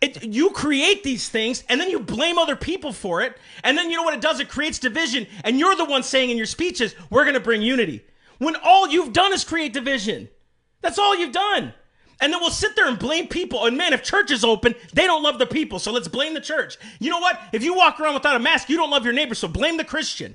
[0.00, 3.36] It, you create these things and then you blame other people for it.
[3.64, 4.38] And then you know what it does?
[4.38, 5.26] It creates division.
[5.42, 8.04] And you're the one saying in your speeches, we're going to bring unity.
[8.38, 10.28] When all you've done is create division.
[10.82, 11.74] That's all you've done.
[12.20, 13.64] And then we'll sit there and blame people.
[13.64, 15.78] And man, if church is open, they don't love the people.
[15.78, 16.76] So let's blame the church.
[16.98, 17.40] You know what?
[17.52, 19.34] If you walk around without a mask, you don't love your neighbor.
[19.34, 20.34] So blame the Christian.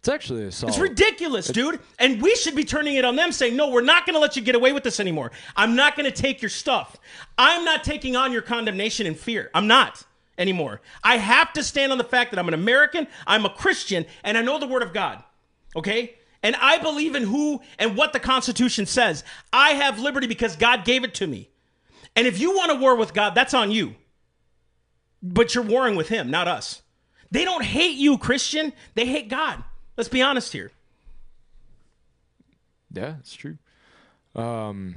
[0.00, 0.46] It's actually a.
[0.46, 1.78] It's ridiculous, dude.
[1.98, 4.34] And we should be turning it on them saying, no, we're not going to let
[4.34, 5.30] you get away with this anymore.
[5.54, 6.96] I'm not going to take your stuff.
[7.36, 9.50] I'm not taking on your condemnation and fear.
[9.54, 10.04] I'm not
[10.38, 10.80] anymore.
[11.04, 14.38] I have to stand on the fact that I'm an American, I'm a Christian, and
[14.38, 15.22] I know the Word of God.
[15.76, 16.14] Okay?
[16.42, 19.24] And I believe in who and what the Constitution says.
[19.52, 21.50] I have liberty because God gave it to me.
[22.16, 23.94] And if you want to war with God, that's on you.
[25.22, 26.82] But you're warring with Him, not us.
[27.30, 28.72] They don't hate you, Christian.
[28.94, 29.62] They hate God.
[29.96, 30.72] Let's be honest here.
[32.92, 33.58] Yeah, it's true.
[34.34, 34.96] Um,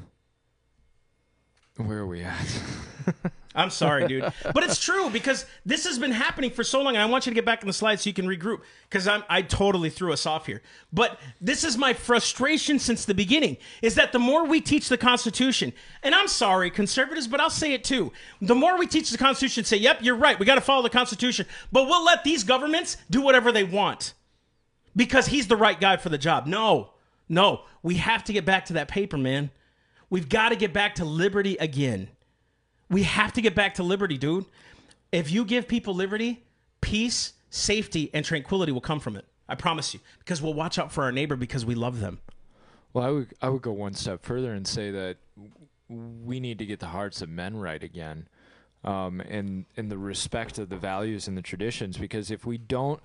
[1.78, 2.62] where are we at?
[3.56, 4.32] I'm sorry, dude.
[4.54, 6.96] But it's true because this has been happening for so long.
[6.96, 9.08] And I want you to get back in the slides so you can regroup because
[9.08, 10.62] I'm I totally threw us off here.
[10.92, 14.98] But this is my frustration since the beginning is that the more we teach the
[14.98, 18.12] Constitution, and I'm sorry, conservatives, but I'll say it too.
[18.42, 20.90] The more we teach the Constitution, say, yep, you're right, we got to follow the
[20.90, 24.14] Constitution, but we'll let these governments do whatever they want
[24.96, 26.48] because he's the right guy for the job.
[26.48, 26.92] No,
[27.30, 29.52] no, we have to get back to that paper, man.
[30.10, 32.10] We've got to get back to liberty again.
[32.94, 34.46] We have to get back to liberty, dude.
[35.12, 36.44] If you give people liberty,
[36.80, 39.26] peace, safety, and tranquility will come from it.
[39.50, 40.00] I promise you.
[40.20, 42.20] Because we'll watch out for our neighbor because we love them.
[42.94, 45.18] Well, I would I would go one step further and say that
[45.90, 48.28] we need to get the hearts of men right again,
[48.84, 51.98] um, and and the respect of the values and the traditions.
[51.98, 53.02] Because if we don't,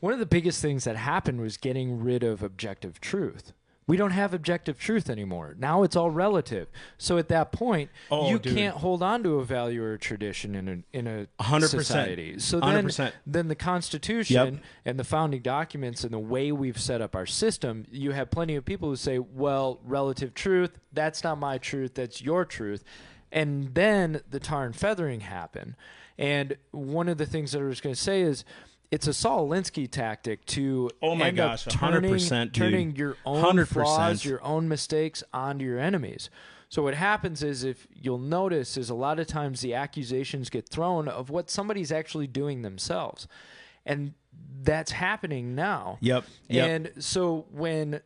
[0.00, 3.52] one of the biggest things that happened was getting rid of objective truth.
[3.88, 5.56] We don't have objective truth anymore.
[5.58, 6.68] Now it's all relative.
[6.98, 8.54] So at that point, Oh, you dude.
[8.54, 11.68] can't hold on to a value or a tradition in a in a 100%.
[11.68, 12.38] society.
[12.38, 13.12] So then, 100%.
[13.26, 17.86] then the Constitution and the founding documents and the way we've set up our system,
[17.90, 22.22] you have plenty of people who say, "Well, relative truth, that's not my truth, that's
[22.22, 22.84] your truth,"
[23.32, 25.74] and then the tar and feathering happen.
[26.18, 28.44] And one of the things that I was going to say is.
[28.90, 33.16] It's a Saul Alinsky tactic to Oh my end gosh, up 100%, turning, turning your
[33.26, 33.66] own 100%.
[33.66, 36.30] flaws, your own mistakes onto your enemies.
[36.70, 40.68] So what happens is if you'll notice is a lot of times the accusations get
[40.68, 43.26] thrown of what somebody's actually doing themselves.
[43.86, 44.14] And
[44.62, 45.98] that's happening now.
[46.00, 46.68] Yep, yep.
[46.68, 48.00] And so when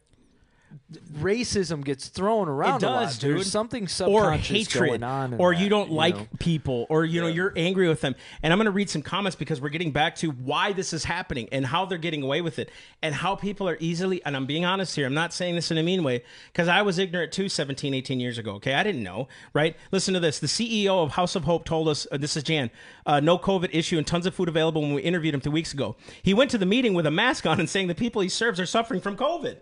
[1.15, 3.37] racism gets thrown around It a lot, does, dude.
[3.37, 6.27] there's something or subconscious hatred, going on or that, you don't like know?
[6.39, 8.15] people, or you know you're angry with them.
[8.43, 11.05] And I'm going to read some comments because we're getting back to why this is
[11.05, 12.71] happening and how they're getting away with it,
[13.03, 14.25] and how people are easily.
[14.25, 15.07] And I'm being honest here.
[15.07, 18.21] I'm not saying this in a mean way because I was ignorant too 17, 18
[18.21, 18.53] years ago.
[18.55, 19.29] Okay, I didn't know.
[19.55, 19.77] Right?
[19.91, 20.39] Listen to this.
[20.39, 22.07] The CEO of House of Hope told us.
[22.11, 22.71] Uh, this is Jan.
[23.07, 25.73] Uh, no COVID issue and tons of food available when we interviewed him two weeks
[25.73, 25.97] ago.
[26.23, 28.61] He went to the meeting with a mask on and saying the people he serves
[28.61, 29.59] are suffering from COVID.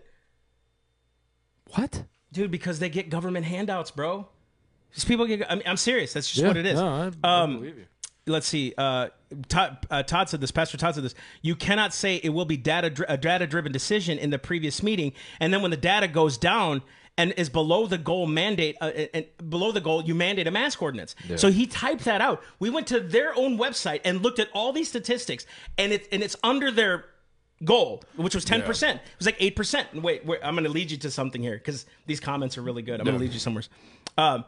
[1.75, 2.03] What?
[2.31, 4.27] Dude, because they get government handouts, bro.
[4.95, 5.49] These people get.
[5.49, 6.13] I mean, I'm serious.
[6.13, 6.75] That's just Yeah, what it is.
[6.79, 7.85] no, I- I um, believe you.
[8.27, 8.73] Let's see.
[8.77, 9.07] Uh,
[9.47, 10.51] Todd, uh, Todd said this.
[10.51, 11.15] Pastor Todd said this.
[11.41, 14.83] You cannot say it will be data dri- a data driven decision in the previous
[14.83, 16.83] meeting, and then when the data goes down
[17.17, 20.81] and is below the goal mandate, uh, and below the goal, you mandate a mask
[20.81, 21.15] ordinance.
[21.35, 22.41] So he typed that out.
[22.59, 25.45] We went to their own website and looked at all these statistics,
[25.77, 27.05] and it's and it's under their
[27.63, 28.95] goal, which was 10%.
[28.95, 30.01] It was like 8%.
[30.01, 32.81] Wait, wait I'm going to lead you to something here because these comments are really
[32.81, 32.99] good.
[32.99, 33.63] I'm going to lead you somewhere.
[34.17, 34.45] Um,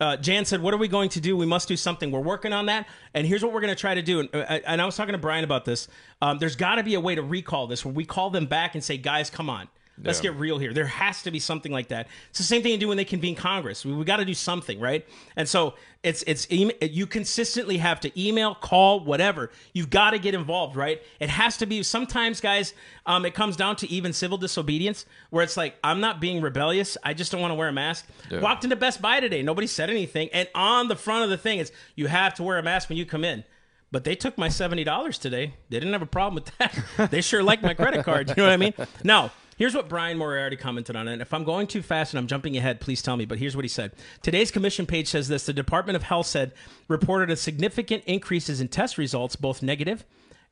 [0.00, 1.36] uh, Jan said, What are we going to do?
[1.36, 2.10] We must do something.
[2.10, 2.86] We're working on that.
[3.12, 4.20] And here's what we're going to try to do.
[4.20, 5.88] And, uh, and I was talking to Brian about this.
[6.22, 8.74] Um, there's got to be a way to recall this where we call them back
[8.74, 9.68] and say, Guys, come on.
[10.02, 10.30] Let's Yeah.
[10.30, 10.72] get real here.
[10.72, 12.08] There has to be something like that.
[12.30, 13.84] It's the same thing you do when they convene Congress.
[13.84, 15.06] We, we got to do something, right?
[15.36, 19.50] And so it's it's you consistently have to email, call, whatever.
[19.74, 21.02] You've got to get involved, right?
[21.20, 21.82] It has to be.
[21.82, 22.72] Sometimes, guys,
[23.04, 26.96] um, it comes down to even civil disobedience, where it's like I'm not being rebellious.
[27.04, 28.06] I just don't want to wear a mask.
[28.32, 29.42] Walked into Best Buy today.
[29.42, 32.56] Nobody said anything, and on the front of the thing is you have to wear
[32.56, 33.44] a mask when you come in.
[33.92, 35.52] But they took my seventy dollars today.
[35.68, 37.10] They didn't have a problem with that.
[37.10, 38.28] they sure like my credit card.
[38.30, 38.72] You know what I mean?
[39.04, 41.12] Now, here's what Brian Moriarty commented on it.
[41.12, 43.26] And if I'm going too fast and I'm jumping ahead, please tell me.
[43.26, 43.92] But here's what he said.
[44.22, 46.52] Today's commission page says this: the Department of Health said
[46.88, 50.04] reported a significant increases in test results, both negative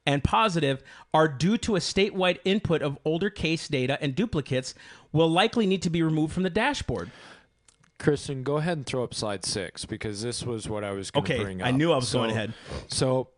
[0.06, 4.74] and positive, are due to a statewide input of older case data and duplicates
[5.12, 7.10] will likely need to be removed from the dashboard.
[7.98, 11.24] Kristen, go ahead and throw up slide six because this was what I was going
[11.24, 11.66] to Okay, bring up.
[11.66, 12.54] I knew I was So- going ahead.
[12.86, 13.30] So,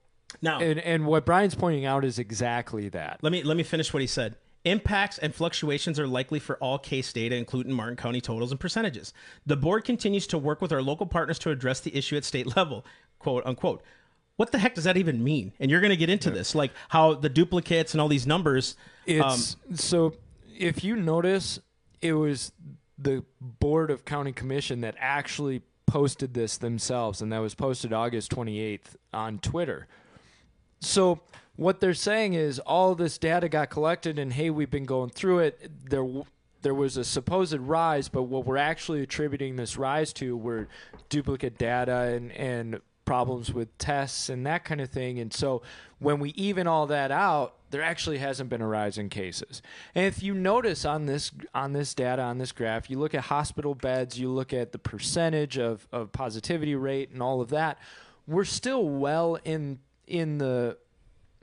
[0.42, 3.18] Now, and, and what Brian's pointing out is exactly that.
[3.22, 4.36] Let me let me finish what he said.
[4.64, 9.14] Impacts and fluctuations are likely for all case data, including Martin County totals and percentages.
[9.46, 12.56] The board continues to work with our local partners to address the issue at state
[12.56, 12.84] level,
[13.18, 13.82] quote unquote.
[14.36, 15.52] What the heck does that even mean?
[15.60, 18.76] And you're going to get into this, like how the duplicates and all these numbers.
[19.06, 20.14] It's Um, so
[20.58, 21.58] if you notice,
[22.02, 22.52] it was
[22.98, 28.30] the Board of County Commission that actually posted this themselves, and that was posted August
[28.30, 29.86] 28th on Twitter.
[30.80, 31.20] So
[31.60, 35.40] what they're saying is all this data got collected, and hey, we've been going through
[35.40, 35.70] it.
[35.90, 36.08] There,
[36.62, 40.68] there was a supposed rise, but what we're actually attributing this rise to were
[41.10, 45.18] duplicate data and and problems with tests and that kind of thing.
[45.18, 45.60] And so
[45.98, 49.60] when we even all that out, there actually hasn't been a rise in cases.
[49.94, 53.24] And if you notice on this on this data on this graph, you look at
[53.24, 57.78] hospital beds, you look at the percentage of, of positivity rate and all of that,
[58.26, 60.78] we're still well in in the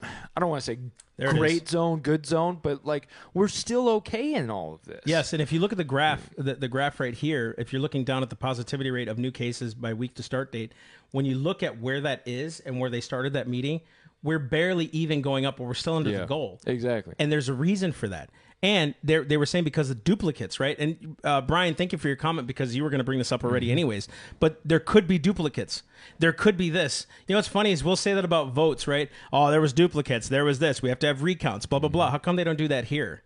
[0.04, 0.80] I don't want to say
[1.18, 5.02] There great zone, good zone, but like we're still okay in all of this.
[5.06, 7.82] Yes, and if you look at the graph, the, the graph right here, if you're
[7.82, 10.74] looking down at the positivity rate of new cases by week to start date,
[11.12, 13.82] when you look at where that is and where they started that meeting,
[14.22, 16.20] we're barely even going up, but we're still under Yeah.
[16.20, 16.60] the goal.
[16.68, 17.16] Exactly.
[17.18, 18.30] and there's a reason for that.
[18.64, 20.78] And they they were saying because of duplicates, right?
[20.80, 23.32] And uh, Brian, thank you for your comment because you were going to bring this
[23.32, 24.08] up already, anyways.
[24.40, 25.84] But there could be duplicates.
[26.18, 27.06] There could be this.
[27.28, 29.12] You know what's funny is we'll say that about votes, right?
[29.32, 30.28] Oh, there was duplicates.
[30.28, 30.82] There was this.
[30.82, 31.68] We have to have recounts.
[31.68, 32.10] Blah blah blah.
[32.10, 33.22] How come they don't do that here?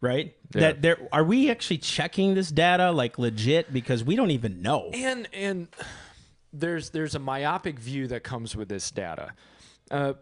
[0.00, 0.34] Right?
[0.52, 4.90] That there are we actually checking this data like legit because we don't even know.
[4.94, 5.68] and and
[6.52, 9.32] there's there's a myopic view that comes with this data.
[9.90, 10.14] Uh,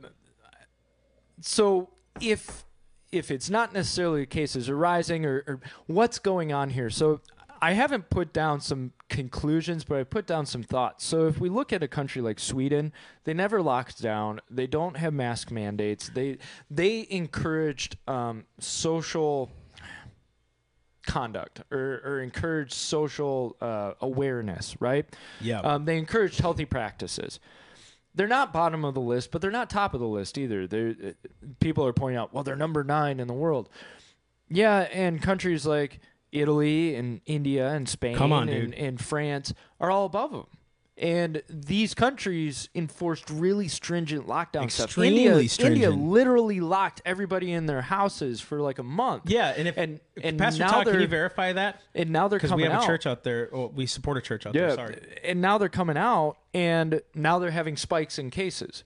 [1.41, 2.65] so if
[3.15, 7.21] if it's not necessarily cases are rising or, or what's going on here, so
[7.65, 11.05] I haven't put down some conclusions, but I put down some thoughts.
[11.05, 12.93] So if we look at a country like Sweden,
[13.25, 14.41] they never locked down.
[14.51, 16.11] They don't have mask mandates.
[16.11, 16.39] They
[16.71, 19.51] they encouraged um, social
[21.07, 25.07] conduct or, or encourage social uh, awareness, right?
[25.41, 25.61] Yeah.
[25.61, 27.41] Um, they encouraged healthy practices.
[28.15, 30.67] They're not bottom of the list, but they're not top of the list either.
[30.67, 31.29] They're, uh,
[31.61, 33.69] people are pointing out, well, they're number nine in the world.
[34.49, 36.01] Yeah, and countries like
[36.31, 40.47] Italy and India and Spain Come on, and, and France are all above them.
[40.97, 44.87] And these countries enforced really stringent lockdown stuff.
[44.87, 46.03] Extremely India, India stringent.
[46.03, 49.25] literally locked everybody in their houses for like a month.
[49.27, 51.81] Yeah, and if and and Pastor now Todd, can you verify that?
[51.97, 53.51] and now they're Because we coming have a church out there.
[53.53, 54.77] Oh, we support a church out Yeah, there.
[54.77, 55.01] Sorry.
[55.25, 58.85] and now they're coming out, and now they're having spikes in cases,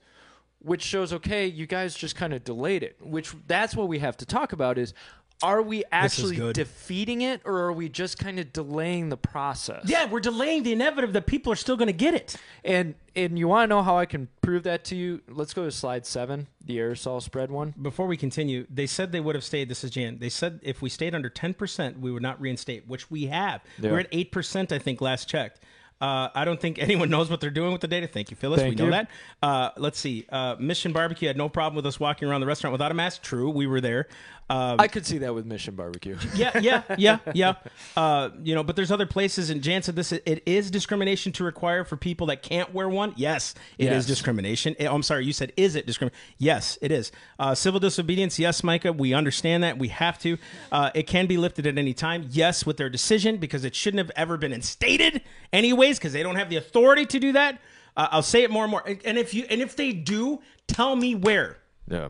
[0.57, 2.97] which shows okay, you guys just kind of delayed it.
[3.01, 4.95] Which that's what we have to talk about is.
[5.41, 9.83] Are we actually defeating it, or are we just kind of delaying the process?
[9.85, 12.35] Yeah, we're delaying the inevitable that people are still going to get it.
[12.65, 15.21] And and you want to know how I can prove that to you?
[15.29, 17.73] Let's go to slide seven, the aerosol spread one.
[17.81, 19.69] Before we continue, they said they would have stayed.
[19.69, 20.19] This is Jan.
[20.19, 23.61] They said if we stayed under 10%, we would not reinstate, which we have.
[23.79, 23.91] Yeah.
[23.91, 25.61] We're at 8%, I think, last checked.
[26.01, 28.07] Uh, I don't think anyone knows what they're doing with the data.
[28.07, 28.61] Thank you, Phyllis.
[28.61, 28.91] Thank we know you.
[28.91, 29.09] that.
[29.43, 30.25] Uh, let's see.
[30.29, 33.21] Uh, Mission Barbecue had no problem with us walking around the restaurant without a mask.
[33.21, 34.07] True, we were there.
[34.49, 36.17] Uh, I could see that with Mission Barbecue.
[36.33, 37.53] yeah, yeah, yeah, yeah.
[37.95, 41.43] Uh, you know, but there's other places, and Jan said this: it is discrimination to
[41.43, 43.13] require for people that can't wear one.
[43.15, 44.05] Yes, it is Yes.
[44.07, 44.75] discrimination.
[44.79, 46.19] Oh, I'm sorry, you said is it discrimination?
[46.39, 47.11] Yes, it is.
[47.37, 48.39] Uh, civil disobedience.
[48.39, 49.77] Yes, Micah, we understand that.
[49.77, 50.37] We have to.
[50.71, 52.27] Uh, it can be lifted at any time.
[52.31, 55.21] Yes, with their decision because it shouldn't have ever been instated,
[55.53, 57.59] anyways, because they don't have the authority to do that.
[57.95, 58.83] Uh, I'll say it more and more.
[59.05, 61.57] And if you and if they do, tell me where.
[61.87, 62.09] Yeah.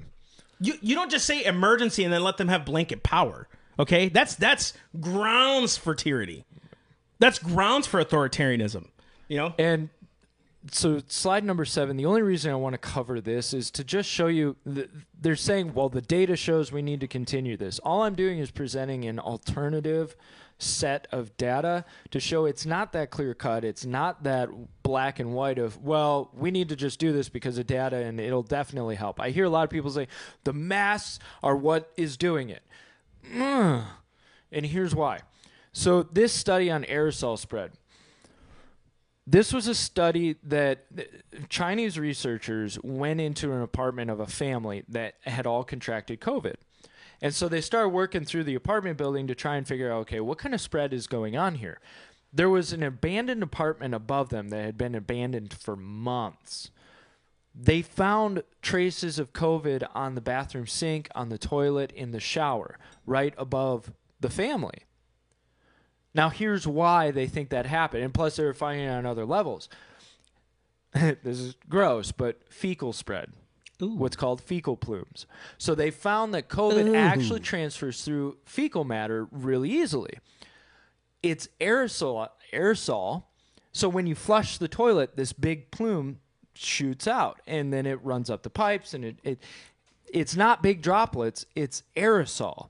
[0.59, 3.47] You you don't just say emergency and then let them have blanket power.
[3.77, 6.45] Okay, that's that's grounds for tyranny.
[7.19, 8.87] That's grounds for authoritarianism.
[9.27, 9.89] You know, And
[10.71, 11.95] so, slide number seven.
[11.97, 14.57] The only reason I want to cover this is to just show you.
[14.65, 17.79] th- They're saying, well, the data shows we need to continue this.
[17.79, 20.15] All I'm doing is presenting an alternative
[20.59, 23.63] set of data to show it's not that clear cut.
[23.63, 24.49] It's not that
[24.83, 28.19] black and white of, well, we need to just do this because of data and
[28.19, 29.19] it'll definitely help.
[29.19, 30.07] I hear a lot of people say
[30.43, 32.61] the masks are what is doing it.
[33.33, 33.85] Mm.
[34.51, 35.21] And here's why.
[35.71, 37.71] So, this study on aerosol spread.
[39.27, 40.85] This was a study that
[41.49, 46.55] Chinese researchers went into an apartment of a family that had all contracted COVID.
[47.21, 50.19] And so they started working through the apartment building to try and figure out okay,
[50.19, 51.79] what kind of spread is going on here?
[52.31, 56.71] There was an abandoned apartment above them that had been abandoned for months.
[57.55, 62.77] They found traces of COVID on the bathroom sink, on the toilet, in the shower,
[63.05, 64.85] right above the family.
[66.13, 68.03] Now, here's why they think that happened.
[68.03, 69.67] And plus, they were finding it on other levels.
[70.93, 73.31] this is gross, but fecal spread.
[73.79, 75.25] What's called fecal plumes.
[75.57, 80.19] So they found that COVID actually transfers through fecal matter really easily.
[81.23, 83.23] It's aerosol, aerosol.
[83.71, 86.19] So when you flush the toilet, this big plume
[86.53, 89.43] shoots out, and then it runs up the pipes, and it, it
[90.11, 92.69] it's not big droplets; it's aerosol.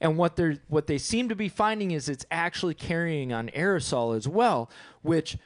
[0.00, 3.48] And what they are what they seem to be finding is it's actually carrying on
[3.50, 4.70] aerosol as well,
[5.02, 5.36] which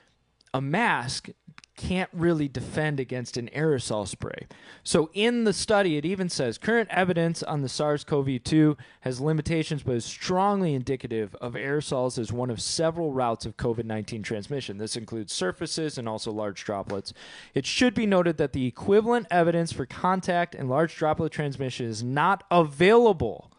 [0.54, 1.28] a mask
[1.76, 4.46] can't really defend against an aerosol spray.
[4.82, 9.96] So in the study, it even says current evidence on the SARS-CoV-2 has limitations, but
[9.96, 14.78] is strongly indicative of aerosols as one of several routes of COVID-19 transmission.
[14.78, 17.12] This includes surfaces and also large droplets.
[17.54, 22.02] It should be noted that the equivalent evidence for contact and large droplet transmission is
[22.02, 23.50] not available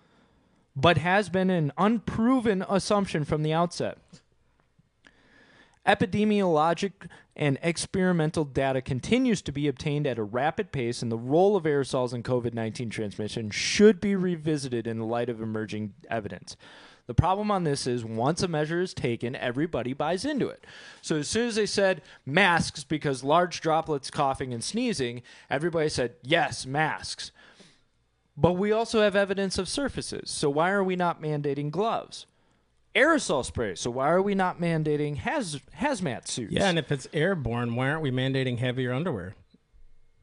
[0.76, 3.98] but has been an unproven assumption from the outset.
[5.86, 11.56] Epidemiologic and experimental data continues to be obtained at a rapid pace, and the role
[11.56, 16.56] of aerosols in COVID 19 transmission should be revisited in the light of emerging evidence.
[17.08, 20.66] The problem on this is once a measure is taken, everybody buys into it.
[21.02, 26.16] So as soon as they said masks because large droplets coughing and sneezing, everybody said,
[26.24, 27.32] yes, masks.
[28.36, 30.32] But we also have evidence of surfaces.
[30.32, 32.26] So why are we not mandating gloves?
[32.96, 33.76] Aerosol spray.
[33.76, 36.54] So why are we not mandating haz- hazmat suits?
[36.54, 36.70] yeah.
[36.70, 39.36] And if it's airborne, why aren't we mandating heavier underwear?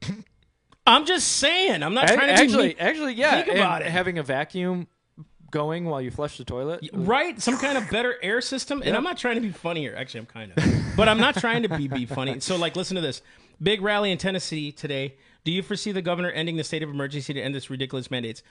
[0.87, 1.83] I'm just saying.
[1.83, 2.77] I'm not trying to actually, be mean.
[2.79, 3.43] actually, yeah.
[3.43, 3.89] Think about it.
[3.89, 4.89] Having a vacuum
[5.53, 6.89] going while you flush the toilet.
[6.95, 9.95] right some kind of better air system and i'm not trying to be funny here
[9.95, 10.65] actually i'm kind of
[10.97, 13.21] but i'm not trying to be, be funny so like listen to this
[13.63, 15.15] big rally in tennessee today
[15.45, 18.43] do you foresee the governor ending the state of emergency to end this ridiculous mandates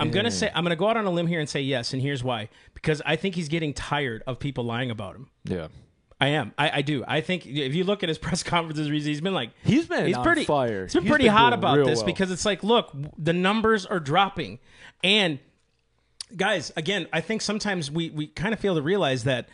[0.00, 2.00] i'm gonna say i'm gonna go out on a limb here and say yes and
[2.02, 5.68] here's why because i think he's getting tired of people lying about him Yeah.
[6.20, 6.54] I am.
[6.56, 7.02] I, I do.
[7.08, 10.16] I think if you look at his press conferences, he's been like He's been he's
[10.16, 10.84] on pretty fire.
[10.84, 12.06] He's been He's pretty been hot about this well.
[12.06, 14.60] because it's like, look, the numbers are dropping,
[15.02, 15.40] and
[16.36, 19.48] guys, again, I think sometimes we we kind of fail to realize that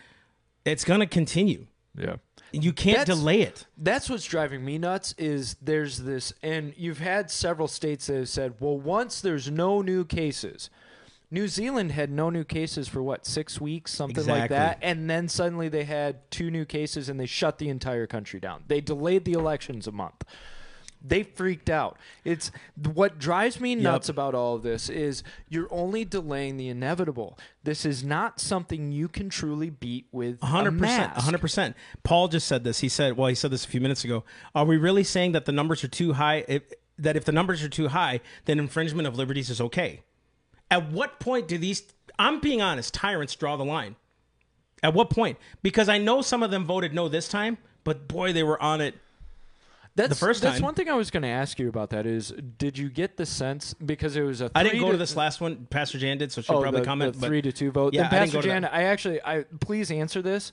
[0.66, 1.66] it's going to continue.
[1.96, 2.16] Yeah.
[2.52, 3.66] You can't That's- delay it.
[3.76, 8.28] That's what's driving me nuts is there's this and you've had several states that have
[8.28, 10.70] said, well, once there's no new cases.
[11.30, 14.78] New Zealand had no new cases for what, six weeks, something like that.
[14.80, 18.64] And then suddenly they had two new cases and they shut the entire country down.
[18.66, 20.24] They delayed the elections a month.
[21.00, 21.96] They freaked out.
[22.24, 27.38] It's what drives me nuts about all of this is you're only delaying the inevitable.
[27.62, 31.24] This is not something you can truly beat with a hundred percent, mask.
[31.24, 31.76] hundred percent.
[32.02, 32.80] Paul just said this.
[32.80, 34.24] He said, "Well, he said this a few minutes ago.
[34.54, 36.44] Are we really saying that the numbers are too high?
[36.48, 36.62] If,
[36.98, 40.02] that if the numbers are too high, then infringement of liberties is okay?
[40.70, 41.84] At what point do these?
[42.18, 42.92] I'm being honest.
[42.92, 43.96] Tyrants draw the line.
[44.82, 45.38] At what point?
[45.62, 48.80] Because I know some of them voted no this time, but boy, they were on
[48.80, 48.94] it.
[49.98, 51.90] That's, the first that's one thing I was going to ask you about.
[51.90, 54.96] That is, did you get the sense because it was a I didn't go to
[54.96, 55.66] this last one.
[55.70, 57.14] Pastor Jan did, so she'll oh, probably the, comment.
[57.14, 57.94] the but three to two vote?
[57.94, 58.64] Yeah, then I Pastor to Jan.
[58.64, 60.52] I actually, I please answer this.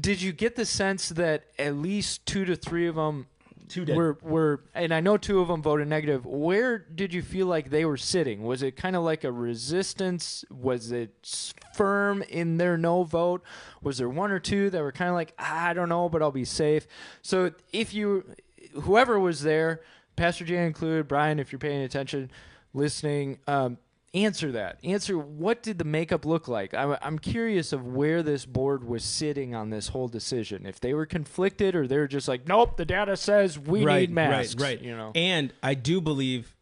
[0.00, 3.26] Did you get the sense that at least two to three of them
[3.68, 3.96] Two did.
[3.96, 6.26] were were, and I know two of them voted negative.
[6.26, 8.42] Where did you feel like they were sitting?
[8.42, 10.44] Was it kind of like a resistance?
[10.50, 13.42] Was it firm in their no vote?
[13.82, 16.22] Was there one or two that were kind of like "Ah, I don't know, but
[16.22, 16.86] I'll be safe?
[17.22, 18.24] So if you,
[18.82, 19.80] whoever was there,
[20.16, 22.30] Pastor Jan included, Brian, if you're paying attention,
[22.72, 23.38] listening.
[23.46, 23.78] Um,
[24.14, 24.78] answer that.
[24.84, 26.72] Answer what did the makeup look like?
[26.72, 30.66] I'm, I'm curious of where this board was sitting on this whole decision.
[30.66, 34.08] If they were conflicted or they were just like, nope, the data says we right,
[34.08, 34.54] need masks.
[34.54, 34.80] Right, right.
[34.80, 35.12] You know.
[35.14, 36.54] And I do believe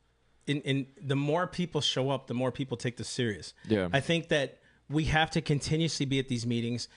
[0.46, 3.54] in, in the more people show up, the more people take this serious.
[3.68, 3.88] Yeah.
[3.92, 4.58] I think that
[4.88, 6.88] we have to continuously be at these meetings.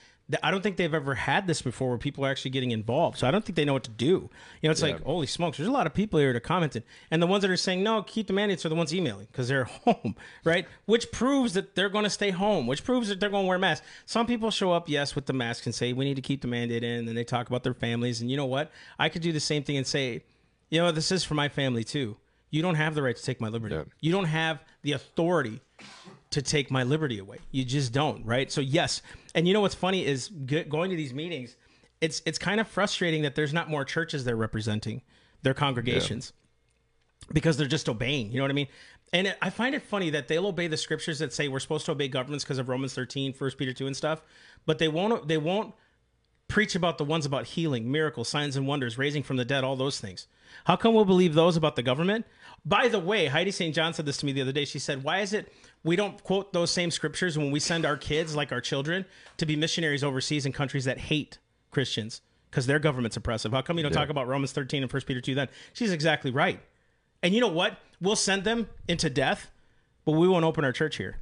[0.41, 3.19] I don't think they've ever had this before where people are actually getting involved.
[3.19, 4.29] So I don't think they know what to do.
[4.61, 6.75] You know, it's like, holy smokes, there's a lot of people here to comment.
[7.11, 9.47] And the ones that are saying, no, keep the mandates are the ones emailing because
[9.47, 10.65] they're home, right?
[10.85, 13.59] Which proves that they're going to stay home, which proves that they're going to wear
[13.59, 13.85] masks.
[14.07, 16.47] Some people show up, yes, with the mask and say, we need to keep the
[16.47, 17.07] mandate in.
[17.07, 18.19] And they talk about their families.
[18.19, 18.71] And you know what?
[18.97, 20.23] I could do the same thing and say,
[20.71, 22.17] you know, this is for my family too.
[22.49, 23.75] You don't have the right to take my liberty.
[23.75, 23.83] Yeah.
[24.01, 25.61] You don't have the authority
[26.31, 27.39] to take my liberty away.
[27.51, 28.51] You just don't, right?
[28.51, 29.01] So yes,
[29.35, 31.55] and you know what's funny is going to these meetings.
[32.01, 35.01] It's it's kind of frustrating that there's not more churches they're representing
[35.43, 36.33] their congregations
[37.31, 38.31] because they're just obeying.
[38.31, 38.67] You know what I mean?
[39.13, 41.85] And it, I find it funny that they'll obey the scriptures that say we're supposed
[41.85, 44.21] to obey governments because of Romans 13, 1 Peter 2 and stuff,
[44.65, 45.73] but they won't they won't
[46.47, 49.75] preach about the ones about healing, miracles, signs and wonders, raising from the dead, all
[49.75, 50.27] those things.
[50.65, 52.25] How come we'll believe those about the government?
[52.63, 53.73] By the way, Heidi St.
[53.73, 54.65] John said this to me the other day.
[54.65, 55.51] She said, Why is it
[55.85, 59.05] we don't quote those same scriptures when we send our kids, like our children,
[59.37, 61.37] to be missionaries overseas in countries that hate
[61.69, 63.51] Christians because their government's oppressive?
[63.51, 65.47] How come you don't talk about Romans 13 and 1 Peter 2 then?
[65.73, 66.59] She's exactly right.
[67.21, 67.77] And you know what?
[68.01, 69.51] We'll send them into death,
[70.05, 71.17] but we won't open our church here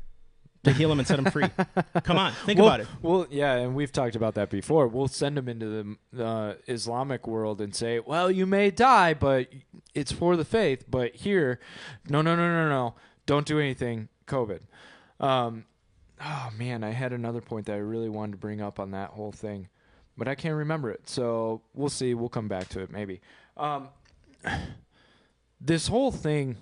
[0.63, 1.49] to heal them and set them free.
[2.03, 2.87] Come on, think well, about it.
[3.01, 4.87] Well, yeah, and we've talked about that before.
[4.87, 9.49] We'll send them into the uh, Islamic world and say, "Well, you may die, but
[9.93, 11.59] it's for the faith." But here,
[12.07, 12.95] no, no, no, no, no,
[13.25, 14.07] don't do anything.
[14.33, 14.61] COVID.
[15.19, 15.65] Um,
[16.23, 19.11] oh man, I had another point that I really wanted to bring up on that
[19.11, 19.67] whole thing,
[20.17, 21.07] but I can't remember it.
[21.09, 22.13] So we'll see.
[22.13, 23.21] We'll come back to it maybe.
[23.57, 23.89] Um,
[25.61, 26.57] this whole thing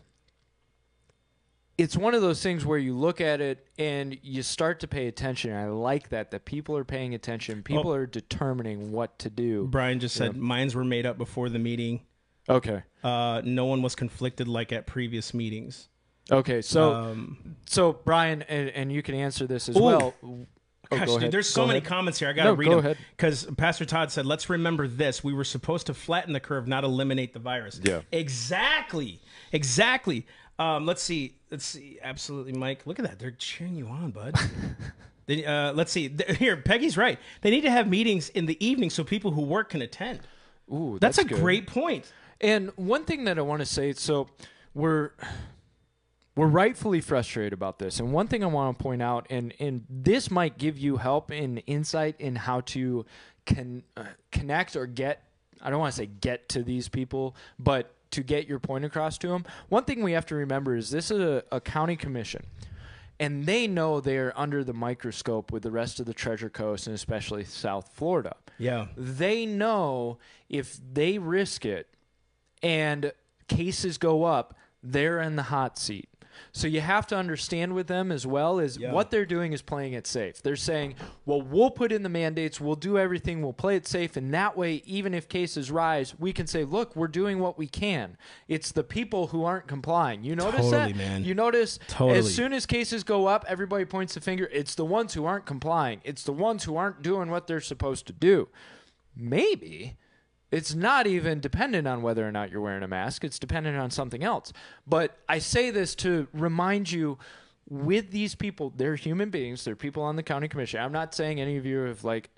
[1.78, 5.07] it's one of those things where you look at it and you start to pay
[5.07, 5.51] attention.
[5.51, 7.63] I like that that people are paying attention.
[7.63, 7.93] People Oh.
[7.95, 9.67] are determining what to do.
[9.67, 12.01] Brian just said minds were made up before the meeting.
[12.47, 12.84] Okay.
[13.03, 15.88] Uh, no one was conflicted like at previous meetings.
[16.32, 16.61] Okay.
[16.61, 19.82] So Um, so Brian and, and you can answer this as Ooh.
[19.84, 20.13] well.
[20.23, 21.32] Oh, gosh, go dude, ahead.
[21.32, 21.89] there's so Go many ahead.
[21.89, 22.27] comments here.
[22.29, 25.34] I got to No, read go them because Pastor Todd said, "Let's remember this: we
[25.34, 28.01] were supposed to flatten the curve, not eliminate the virus." Yeah.
[28.11, 29.21] exactly,
[29.53, 30.25] exactly.
[30.59, 31.97] Um, let's see, let's see.
[32.03, 32.86] Absolutely, Mike.
[32.86, 34.36] Look at that; they're cheering you on, bud.
[35.27, 36.13] They- uh, let's see.
[36.39, 37.17] Here, Peggy's right.
[37.41, 40.19] They need to have meetings in the evening so people who work can attend.
[40.73, 41.38] Ooh, That's, a good.
[41.38, 42.11] great point.
[42.41, 44.27] And one thing that I want to say, so
[44.73, 45.11] we're
[46.36, 47.99] we're rightfully frustrated about this.
[47.99, 51.29] And one thing I want to point out, and and this might give you help
[51.32, 53.05] and insight in how to
[53.45, 55.23] con, uh, connect or get.
[55.61, 59.17] I don't want to say get to these people, but to get your point across
[59.19, 59.45] to them.
[59.69, 62.45] One thing we have to remember is this is a, a county commission.
[63.21, 66.95] And they know they're under the microscope with the rest of the Treasure Coast and
[66.95, 68.88] especially South Florida Yeah.
[68.97, 70.17] they know
[70.49, 71.88] if they risk it
[72.63, 73.11] and
[73.47, 76.09] cases go up, they're in the hot seat.
[76.52, 78.92] So you have to understand with them as well is Yeah.
[78.92, 80.42] what they're doing is playing it safe.
[80.42, 84.16] They're saying, "Well, we'll put in the mandates, we'll do everything, we'll play it safe,
[84.18, 87.68] and that way even if cases rise, we can say, "Look, we're doing what we
[87.68, 88.18] can."
[88.48, 90.24] It's the people who aren't complying.
[90.24, 90.96] You notice Totally, that?
[90.98, 91.24] man.
[91.24, 92.20] You notice Totally.
[92.20, 94.50] as soon as cases go up, everybody points the finger.
[94.52, 96.02] It's the ones who aren't complying.
[96.04, 98.50] It's the ones who aren't doing what they're supposed to do.
[99.16, 99.98] Maybe
[100.52, 103.24] it's not even dependent on whether or not you're wearing a mask.
[103.24, 104.52] It's dependent on something else.
[104.86, 107.18] But I say this to remind you
[107.70, 109.64] with these people, they're human beings.
[109.64, 110.82] They're people on the county commission.
[110.82, 112.30] I'm not saying any of you have like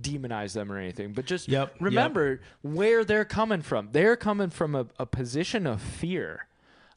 [0.00, 1.82] demonized them or anything, but just Yep, yep.
[1.82, 3.88] remember where they're coming from.
[3.92, 6.47] They're coming from a, a position of fear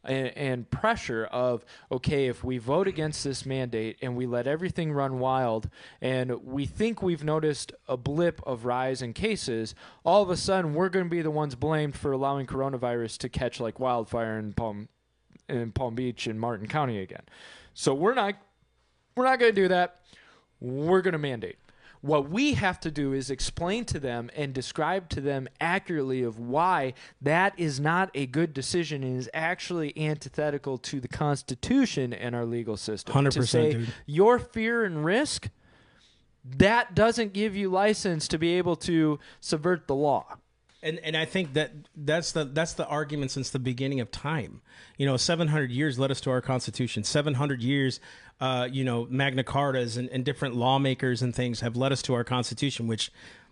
[0.03, 5.19] and, pressure of okay if we vote against this mandate and we let everything run
[5.19, 5.69] wild
[6.01, 10.73] and we think we've noticed a blip of rise in cases all of a sudden
[10.73, 14.53] we're going to be the ones blamed for allowing coronavirus to catch like wildfire in
[14.53, 14.87] palm
[15.51, 17.23] in palm beach and martin county again.
[17.73, 18.35] So we're not
[19.15, 19.99] we're not going to do that.
[20.59, 21.57] We're going to mandate
[22.01, 26.39] what we have to do is explain to them and describe to them accurately of
[26.39, 32.35] why that is not a good decision and is actually antithetical to the constitution and
[32.35, 33.93] our legal system 100%, to say dude.
[34.05, 35.49] your fear and risk
[36.43, 40.37] that doesn't give you license to be able to subvert the law
[40.83, 44.61] and and I think that that's the that's the argument since the beginning of time.
[44.97, 47.03] You know, 700 years led us to our Constitution.
[47.03, 47.99] 700 years,
[48.41, 52.15] uh, you know, Magna Cartas and, and different lawmakers and things have led us to
[52.15, 53.11] our Constitution, which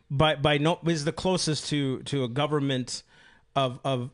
[0.09, 3.03] by by no is the closest to to a government
[3.55, 4.09] of of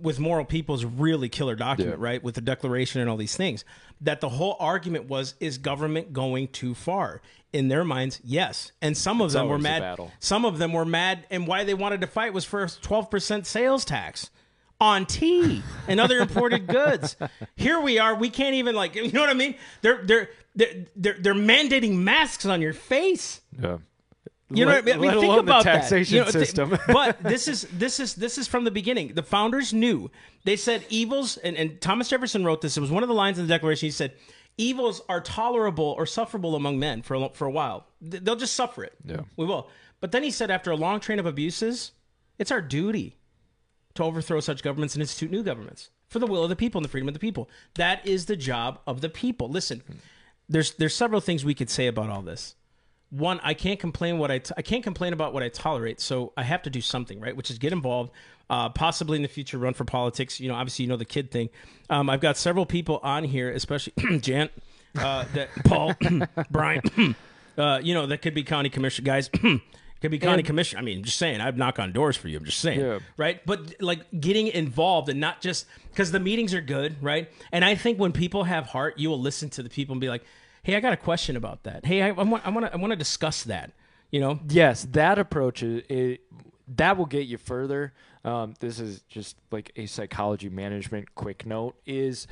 [0.00, 2.22] with moral people's really killer document, right?
[2.22, 3.64] With the Declaration and all these things.
[4.00, 7.20] That the whole argument was: is government going too far?
[7.52, 8.72] In their minds, yes.
[8.82, 9.96] And some of them were mad.
[10.18, 13.46] Some of them were mad, and why they wanted to fight was for a 12%
[13.46, 14.30] sales tax
[14.84, 17.16] on tea and other imported goods.
[17.56, 18.14] Here we are.
[18.14, 19.54] We can't even like, you know what I mean?
[19.82, 23.40] They're they're they're they're, they're mandating masks on your face.
[23.60, 23.78] yeah
[24.50, 25.06] You know Let- what I mean?
[25.06, 26.78] let Think alone the taxation You know, th- system.
[26.88, 29.14] but this is this is this is from the beginning.
[29.14, 30.10] The founders knew.
[30.44, 32.76] They said evils, and, and Thomas Jefferson wrote this.
[32.76, 33.86] It was one of the lines in the Declaration.
[33.86, 34.12] He said,
[34.58, 37.86] "Evils are tolerable or sufferable among men for a, for a while.
[38.02, 38.92] They'll just suffer it.
[39.04, 39.22] Yeah.
[39.36, 39.70] we will."
[40.00, 41.92] But then he said, after a long train of abuses,
[42.38, 43.16] it's our duty
[43.94, 46.84] to overthrow such governments and institute new governments for the will of the people and
[46.84, 47.48] the freedom of the people.
[47.74, 49.48] That is the job of the people.
[49.48, 49.82] Listen,
[50.48, 52.54] there's there's several things we could say about all this.
[53.10, 56.32] One, I can't complain what I t- I can't complain about what I tolerate, so
[56.36, 57.36] I have to do something, right?
[57.36, 58.10] Which is get involved,
[58.50, 60.40] uh, possibly in the future run for politics.
[60.40, 61.50] You know, obviously you know the kid thing.
[61.90, 64.50] Um, I've got several people on here, especially Jan,
[64.98, 65.94] uh, that Paul,
[66.50, 66.82] Brian,
[67.58, 69.30] uh, you know that could be county commissioner guys.
[70.04, 70.80] Could be county And- commissioner.
[70.80, 71.40] I mean, I'm just saying.
[71.40, 72.36] I'd knock on doors for you.
[72.36, 72.98] I'm just saying Yeah.
[73.16, 73.40] right?
[73.46, 77.32] But like getting involved and not just because the meetings are good, right?
[77.52, 80.10] And I think when people have heart, you will listen to the people and be
[80.10, 80.22] like,
[80.62, 81.86] "Hey, I got a question about that.
[81.86, 83.72] Hey, I, I want, I want to, I want to discuss that."
[84.10, 84.40] You know?
[84.50, 86.20] yes, that approach is it,
[86.76, 87.94] that will get you further.
[88.26, 92.26] Um, this is just like a psychology management quick note is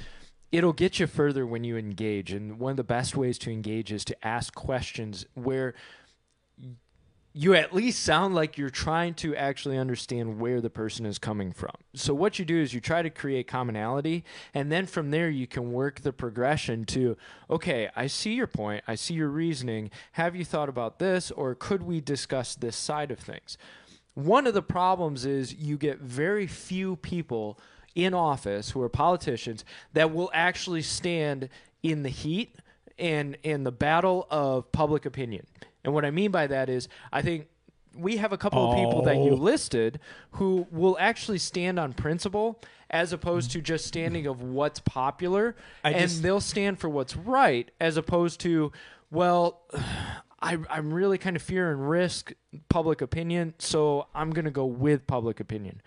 [0.52, 3.90] it'll get you further when you engage and one of the best ways to engage
[3.90, 5.74] is to ask questions where
[7.34, 11.50] you at least sound like you're trying to actually understand where the person is coming
[11.50, 11.74] from.
[11.94, 15.46] So what you do is you try to create commonality and then from there you
[15.46, 17.16] can work the progression to
[17.48, 19.90] okay, I see your point, I see your reasoning.
[20.12, 23.56] Have you thought about this or could we discuss this side of things?
[24.14, 27.58] One of the problems is you get very few people
[27.94, 29.64] in office who are politicians
[29.94, 31.48] that will actually stand
[31.82, 32.56] in the heat
[32.98, 35.46] and in the battle of public opinion.
[35.84, 37.46] And what I mean by that is I think
[37.94, 39.34] we have a couple of people that you Oh.
[39.34, 40.00] listed
[40.32, 42.60] who will actually stand on principle
[42.90, 45.54] as opposed to just standing of what's popular
[45.84, 48.72] I and just- they'll stand for what's right as opposed to
[49.10, 49.60] well
[50.44, 52.32] I, I'm really kind of fearing risk
[52.68, 55.80] public opinion, so I'm going to go with public opinion.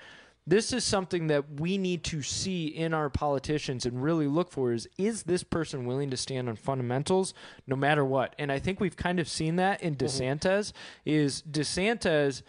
[0.47, 4.73] This is something that we need to see in our politicians and really look for
[4.73, 7.33] is is this person willing to stand on fundamentals
[7.65, 8.35] no matter what?
[8.37, 10.05] And I think we've kind of seen that in mm-hmm.
[10.05, 10.71] DeSantis
[11.03, 12.43] is DeSantis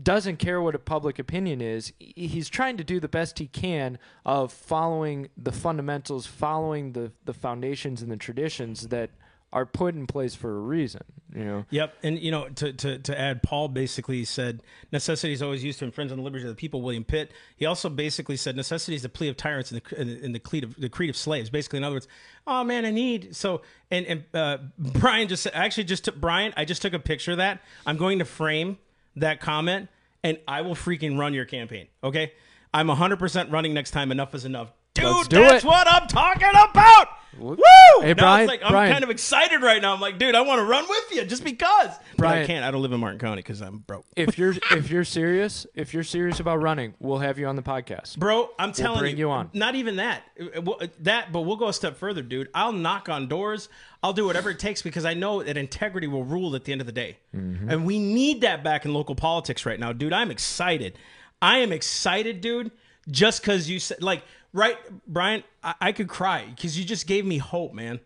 [0.00, 1.92] doesn't care what a public opinion is.
[1.98, 7.34] He's trying to do the best he can of following the fundamentals, following the the
[7.34, 9.10] foundations and the traditions that
[9.52, 11.02] are put in place for a reason.
[11.34, 11.94] You know, Yep.
[12.02, 15.84] And you know, to, to, to add, Paul basically said necessity is always used to
[15.84, 16.80] infringe on the liberties of the people.
[16.80, 17.32] William Pitt.
[17.56, 20.64] He also basically said necessity is the plea of tyrants and the in the creed
[20.64, 21.50] of the creed of slaves.
[21.50, 22.08] Basically, in other words,
[22.46, 23.60] oh man, I need so.
[23.90, 26.54] And and uh, Brian just actually just took Brian.
[26.56, 27.60] I just took a picture of that.
[27.86, 28.78] I'm going to frame
[29.16, 29.88] that comment,
[30.22, 31.88] and I will freaking run your campaign.
[32.02, 32.32] Okay.
[32.72, 34.12] I'm 100% running next time.
[34.12, 34.70] Enough is enough.
[34.92, 35.66] Dude, Let's do that's it.
[35.66, 37.08] what I'm talking about.
[37.38, 37.56] Woo!
[38.00, 38.92] Hey, Brian, like I'm Brian.
[38.92, 39.94] kind of excited right now.
[39.94, 41.90] I'm like, dude, I want to run with you just because.
[42.16, 42.64] But I can't.
[42.64, 44.04] I don't live in Martin County because I'm broke.
[44.16, 47.62] If you're if you're serious, if you're serious about running, we'll have you on the
[47.62, 48.18] podcast.
[48.18, 49.50] Bro, I'm telling bring you on.
[49.52, 50.22] Not even that.
[50.40, 52.48] Uh, well, uh, That, but we'll go a step further, dude.
[52.54, 53.68] I'll knock on doors.
[54.02, 56.80] I'll do whatever it takes because I know that integrity will rule at the end
[56.80, 57.18] of the day.
[57.34, 57.70] Mm-hmm.
[57.70, 60.12] And we need that back in local politics right now, dude.
[60.12, 60.98] I'm excited.
[61.42, 62.70] I am excited, dude.
[63.10, 64.22] Just because you said, like,
[64.58, 68.00] right, Brian, I, I could cry because you just gave me hope, man.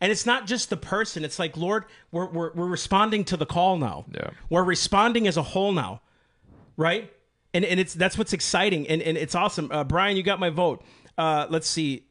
[0.00, 1.24] And it's not just the person.
[1.24, 4.04] It's like, Lord, we're, we're, we're responding to the call now.
[4.12, 4.30] Yeah.
[4.50, 6.02] We're responding as a whole now
[6.76, 7.12] right?
[7.54, 9.70] And and it's that's what's exciting and, and it's awesome.
[9.72, 10.82] Uh, Brian, you got my vote.
[11.16, 12.04] Uh, let's see.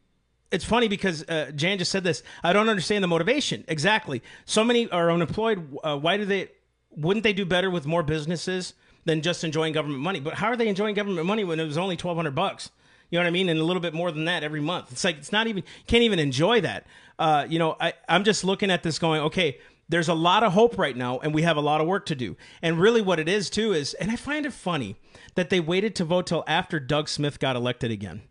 [0.52, 2.24] It's funny because uh, Jan just said this.
[2.44, 4.24] I don't understand the motivation exactly.
[4.46, 5.78] So many are unemployed.
[5.84, 6.50] Uh, why do they?
[6.92, 8.74] Wouldn't they do better with more businesses
[9.04, 10.20] than just enjoying government money?
[10.20, 12.72] But how are they enjoying government money when it was only twelve hundred bucks?
[13.10, 13.50] You know what I mean?
[13.50, 14.92] And a little bit more than that every month.
[14.92, 16.86] It's like it's not even can't even enjoy that.
[17.18, 20.54] Uh, you know, I, I'm just looking at this going, okay, there's a lot of
[20.54, 22.36] hope right now, and we have a lot of work to do.
[22.62, 24.96] And really, what it is too is, and I find it funny
[25.36, 28.22] that they waited to vote till after Doug Smith got elected again,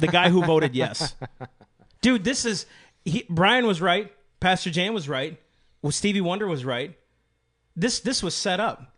[0.00, 1.14] the guy who voted yes.
[2.00, 2.66] Dude, this is
[3.04, 5.40] he, Brian was right, Pastor Jan was right,
[5.82, 6.98] well, Stevie Wonder was right.
[7.76, 8.94] This this was set up,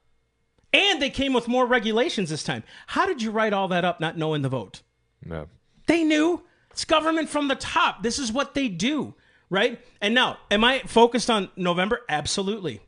[0.72, 2.62] and they came with more regulations this time.
[2.86, 4.82] How did you write all that up, not knowing the vote?
[5.28, 5.46] No.
[5.86, 6.42] They knew.
[6.70, 8.02] It's government from the top.
[8.02, 9.14] This is what they do,
[9.50, 9.80] right?
[10.00, 12.00] And now, am I focused on November?
[12.08, 12.80] Absolutely.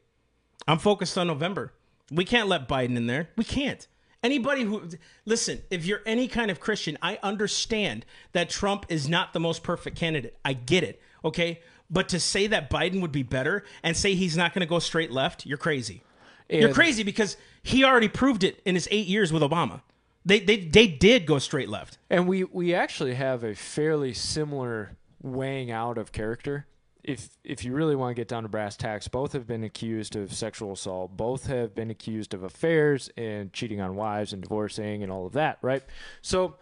[0.68, 1.72] I'm focused on November.
[2.10, 3.30] We can't let Biden in there.
[3.36, 3.86] We can't.
[4.22, 4.82] Anybody who
[5.24, 9.62] listen, if you're any kind of Christian, I understand that Trump is not the most
[9.62, 10.36] perfect candidate.
[10.44, 11.00] I get it.
[11.24, 11.60] Okay?
[11.88, 14.78] But to say that Biden would be better and say he's not going to go
[14.78, 16.02] straight left, you're crazy.
[16.48, 19.82] you're crazy because he already proved it in his 8 years with Obama.
[20.24, 21.98] They they they did go straight left.
[22.08, 26.66] And we we actually have a fairly similar weighing out of character.
[27.02, 30.16] If if you really want to get down to brass tacks, both have been accused
[30.16, 31.16] of sexual assault.
[31.16, 35.32] Both have been accused of affairs and cheating on wives and divorcing and all of
[35.32, 35.82] that, right?
[36.20, 36.56] So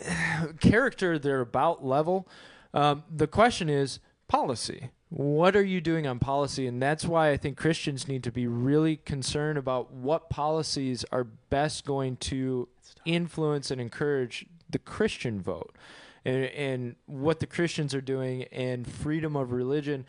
[0.60, 2.28] character they're about level.
[2.72, 4.90] Um, the question is policy.
[5.08, 6.66] What are you doing on policy?
[6.66, 11.24] And that's why I think Christians need to be really concerned about what policies are
[11.24, 12.68] best going to
[13.04, 15.76] influence and encourage the Christian vote
[16.24, 20.04] and, and what the Christians are doing and freedom of religion.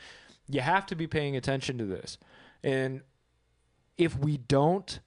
[0.50, 2.18] You have to be paying attention to this.
[2.64, 3.02] And
[4.00, 5.00] if we don't,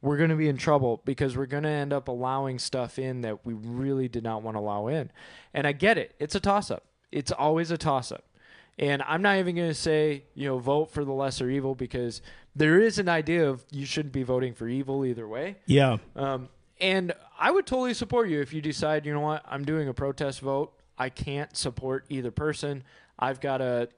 [0.00, 3.20] we're going to be in trouble because we're going to end up allowing stuff in
[3.20, 5.10] that we really did not want to allow in.
[5.52, 6.14] And I get it.
[6.18, 6.84] It's a toss up.
[7.12, 8.24] It's always a toss up.
[8.78, 12.20] And I'm not even going to say, you know, vote for the lesser evil because
[12.54, 15.56] there is an idea of you shouldn't be voting for evil either way.
[15.66, 15.96] Yeah.
[16.14, 16.48] Um,
[16.78, 19.94] and I would totally support you if you decide, you know what, I'm doing a
[19.94, 20.72] protest vote.
[20.98, 22.82] I can't support either person.
[23.18, 23.88] I've got to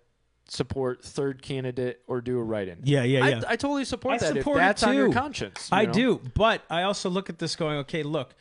[0.48, 2.78] support third candidate or do a write-in.
[2.84, 3.40] Yeah, yeah, I, yeah.
[3.48, 5.68] I totally support I that support if that's on your conscience.
[5.70, 5.92] you I know?
[5.92, 8.34] do, but I also look at this going, okay, look,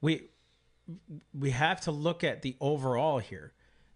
[0.00, 0.28] we
[1.38, 3.52] we have to look at the overall here.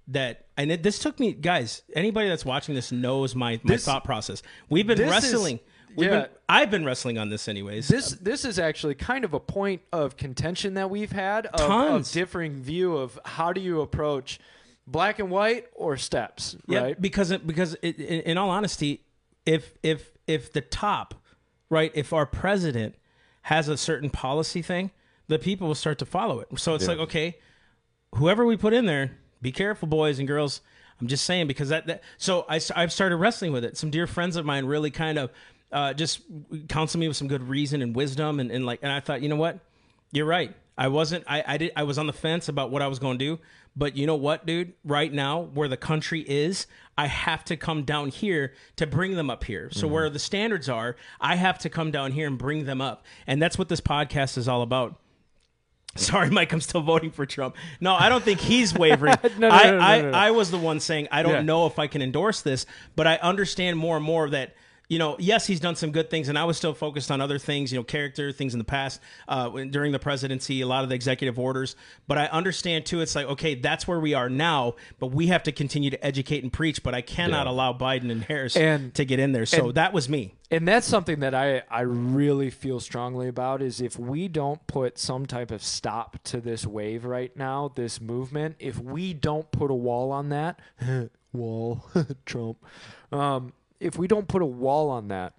[0.09, 1.83] That and it, this took me, guys.
[1.95, 4.43] Anybody that's watching this knows my my This- thought process.
[4.69, 5.61] We've been this is- wrestling.
[5.97, 6.21] We've yeah.
[6.23, 7.87] been, I've been wrestling on this anyways.
[7.87, 12.11] This this is actually kind of a point of contention that we've had of, of
[12.11, 14.41] differing view of how do you approach
[14.89, 17.01] black and white or steps, Yeah, right?
[17.01, 19.05] because it, because it, in, in all honesty,
[19.47, 21.15] if if if the top,
[21.71, 22.97] right, if our president
[23.43, 24.91] has a certain policy thing,
[25.29, 26.49] the people will start to follow it.
[26.57, 27.39] So it's like, okay,
[28.17, 29.13] whoever we put in there,
[29.45, 30.61] be careful, boys and girls.
[31.01, 33.77] I'm just saying because that, that so I I've started wrestling with it.
[33.77, 35.31] Some dear friends of mine really kind of
[35.71, 36.23] uh, just
[36.69, 39.29] counsel me with some good reason and wisdom and, and like and I thought, you
[39.29, 39.59] know what,
[40.13, 40.55] you're right.
[40.77, 41.25] I wasn't.
[41.29, 41.73] I, I did.
[41.77, 43.39] I was on the fence about what I was going to do.
[43.77, 44.73] But you know what, dude?
[44.85, 46.67] Right now, where the country is,
[46.97, 49.69] I have to come down here to bring them up here.
[49.73, 53.05] So where the standards are, I have to come down here and bring them up.
[53.27, 55.01] And that's what this podcast is all about.
[55.97, 57.57] Sorry, Mike, I'm still voting for Trump.
[57.81, 59.15] No, I don't think he's wavering.
[59.39, 60.27] No, no, I, no, I.
[60.27, 61.43] I was the one saying I don't Yeah.
[61.43, 62.67] know if I can endorse this,
[62.97, 64.55] but I understand more and more that
[64.89, 67.39] you know, yes, he's done some good things, and I was still focused on other
[67.39, 70.91] things, you know, character things in the past uh, during the presidency, a lot of
[70.91, 71.75] the executive orders.
[72.07, 73.01] But I understand too.
[73.01, 76.43] It's like okay, that's where we are now, but we have to continue to educate
[76.43, 76.83] and preach.
[76.83, 77.53] But I cannot Yeah.
[77.53, 79.47] allow Biden and Harris And- to get in there.
[79.47, 80.35] So and- that was me.
[80.51, 84.99] and that's something that I, I really feel strongly about is if we don't put
[84.99, 89.71] some type of stop to this wave right now, this movement, if we don't put
[89.71, 90.61] a wall on that,
[91.33, 91.85] wall,
[92.27, 92.59] Trump,
[93.11, 95.35] um, if we don't put a wall on that,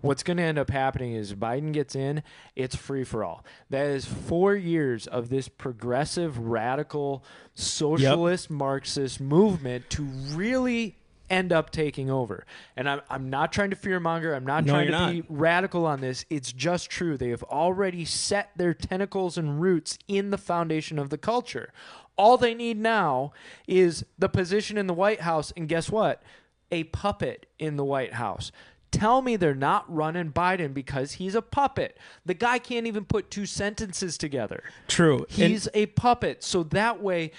[0.00, 2.22] what's going to end up happening is Biden gets in,
[2.54, 3.44] it's free for all.
[3.70, 10.96] That is four years of this progressive, radical, socialist, Marxist movement to really
[11.30, 12.44] end up taking over.
[12.76, 14.36] And I'm, I'm not trying to fearmonger.
[14.36, 16.26] I'm not No, trying to you're be radical on this.
[16.28, 17.16] It's just true.
[17.16, 21.72] They have already set their tentacles and roots in the foundation of the culture.
[22.16, 23.32] All they need now
[23.66, 25.50] is the position in the White House.
[25.56, 26.22] And guess what?
[26.70, 28.50] A puppet in the White House.
[28.90, 31.98] Tell me they're not running Biden because he's a puppet.
[32.24, 34.62] The guy can't even put two sentences together.
[34.86, 35.26] True.
[35.30, 36.44] And- He's a puppet.
[36.44, 37.32] So that way,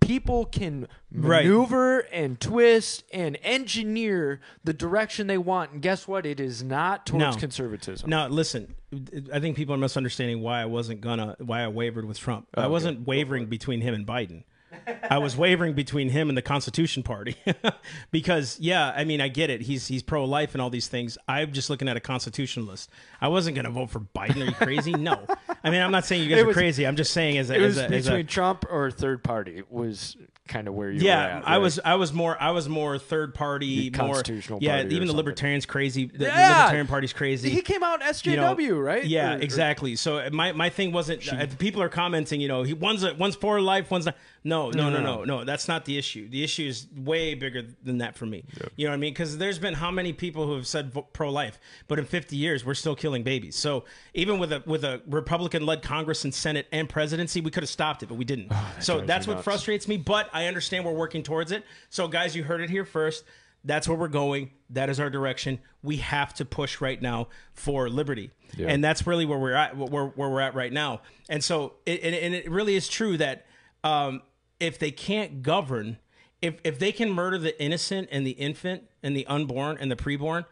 [0.00, 1.44] people can Right.
[1.44, 5.72] maneuver and twist and engineer the direction they want.
[5.72, 6.24] And guess what?
[6.26, 7.40] It is not towards No.
[7.40, 8.08] conservatism.
[8.08, 8.74] Now, listen.
[9.32, 12.48] I think people are misunderstanding why I wasn't gonna why I wavered with Trump.
[12.54, 14.44] I wasn't wavering between him and Biden.
[15.10, 17.36] I was wavering between him and the Constitution Party
[18.10, 19.62] because, yeah, I mean, I get it.
[19.62, 21.16] He's he's pro life and all these things.
[21.26, 22.90] I'm just looking at a constitutionalist.
[23.20, 24.42] I wasn't going to vote for Biden.
[24.42, 24.92] Are you crazy?
[24.92, 25.20] no.
[25.64, 26.86] I mean, I'm not saying you guys It are crazy.
[26.86, 29.22] I'm just saying as a, It was as a, as a between Trump or third
[29.24, 30.16] party it was
[30.46, 31.48] kind of where you were yeah, at.
[31.48, 34.78] I was I was more I was more third party, The more constitutional yeah.
[34.80, 35.16] even the something.
[35.16, 36.06] libertarians crazy.
[36.06, 36.56] The, the Yeah!
[36.58, 37.50] libertarian party's crazy.
[37.50, 39.04] He came out SJW, you know, right?
[39.04, 39.96] Yeah, Or- exactly.
[39.96, 41.30] So my, my thing wasn't.
[41.30, 42.40] uh, people are commenting.
[42.40, 44.16] You know, he one's a, one's for life, one's not.
[44.48, 46.28] No, no, no, no, no, That's not the issue.
[46.28, 48.44] The issue is way bigger than that for me.
[48.76, 49.12] You know what I mean?
[49.12, 52.64] Because there's been how many people who have said pro life, but in 50 years
[52.64, 53.56] we're still killing babies.
[53.56, 53.84] So
[54.14, 57.70] even with a with a Republican led Congress and Senate and presidency, we could have
[57.70, 58.50] stopped it, but we didn't.
[58.80, 59.98] so that's what frustrates me.
[59.98, 61.64] But I understand we're working towards it.
[61.90, 63.24] So guys, you heard it here first.
[63.64, 64.52] That's where we're going.
[64.70, 65.58] That is our direction.
[65.82, 68.68] We have to push right now for liberty, Yeah.
[68.68, 69.76] and that's really where we're at.
[69.76, 71.02] Where, where we're at right now.
[71.28, 73.46] And so, it, and, and it really is true that
[73.84, 74.22] um,
[74.60, 75.98] if they can't govern,
[76.42, 79.96] if if they can murder the innocent and the infant and the unborn and the
[79.96, 80.44] preborn,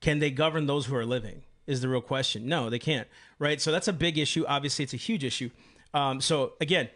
[0.00, 1.42] can they govern those who are living?
[1.66, 2.46] Is the real question.
[2.46, 3.06] No, they can't.
[3.38, 3.60] Right.
[3.60, 4.44] So that's a big issue.
[4.48, 5.50] Obviously, it's a huge issue.
[5.92, 6.88] Um, so again,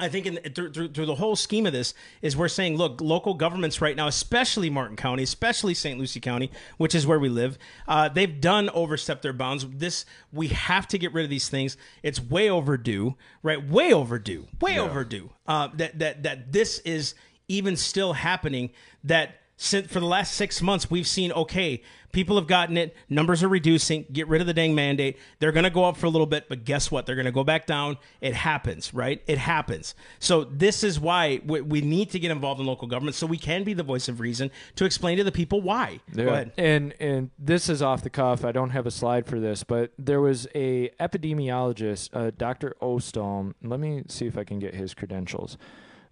[0.00, 3.00] I think in, through, through, through the whole scheme of this is we're saying, look,
[3.00, 5.98] local governments right now, especially Martin County, especially St.
[5.98, 9.66] Lucie County, which is where we live, uh, they've done overstep their bounds.
[9.68, 11.76] This we have to get rid of these things.
[12.02, 13.62] It's way overdue, right?
[13.64, 15.30] Way overdue, way overdue.
[15.46, 17.14] Uh, that that that this is
[17.48, 18.70] even still happening.
[19.04, 21.82] That since for the last six months we've seen okay
[22.12, 25.64] people have gotten it numbers are reducing get rid of the dang mandate they're going
[25.64, 27.66] to go up for a little bit but guess what they're going to go back
[27.66, 32.30] down it happens right it happens so this is why we, we need to get
[32.30, 35.24] involved in local government so we can be the voice of reason to explain to
[35.24, 36.24] the people why Yeah.
[36.24, 38.44] go ahead And and this is off the cuff.
[38.46, 42.74] I don't have a slide for this, but there was a epidemiologist, uh, Dr.
[42.80, 43.54] Ostrom.
[43.62, 45.58] Let me see if I can get his credentials.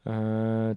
[0.06, 0.74] Uh,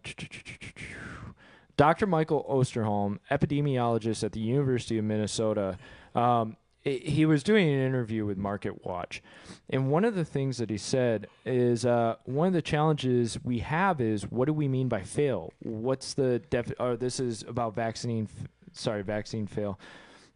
[1.82, 2.06] Dr.
[2.06, 5.80] Michael Osterholm, epidemiologist at the University of Minnesota.
[6.14, 9.24] Um, he was doing an interview with Market Watch,
[9.68, 13.58] and one of the things that he said is uh, one of the challenges we
[13.60, 15.54] have is what do we mean by fail?
[15.64, 16.72] What's the def?
[16.80, 18.30] Or this is about vaccine.
[18.32, 19.80] F- sorry, vaccine fail.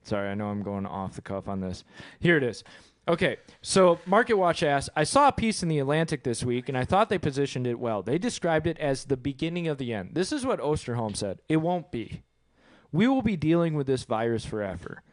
[0.02, 1.84] Sorry, I know I'm going off the cuff on this.
[2.20, 2.64] Here it is.
[3.08, 6.78] Okay, so Market Watch asked, I saw a piece in the Atlantic this week and
[6.78, 8.02] I thought they positioned it well.
[8.02, 10.12] They described it as the beginning of the end.
[10.14, 11.40] This is what Osterholm said.
[11.48, 12.24] It won't be.
[12.92, 15.04] We will be dealing with this virus forever.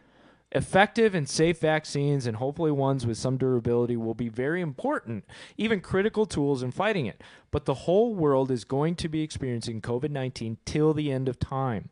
[0.53, 5.25] Effective and safe vaccines, and hopefully ones with some durability, will be very important,
[5.57, 7.23] even critical tools in fighting it.
[7.51, 11.39] But the whole world is going to be experiencing COVID 19 till the end of
[11.39, 11.89] time.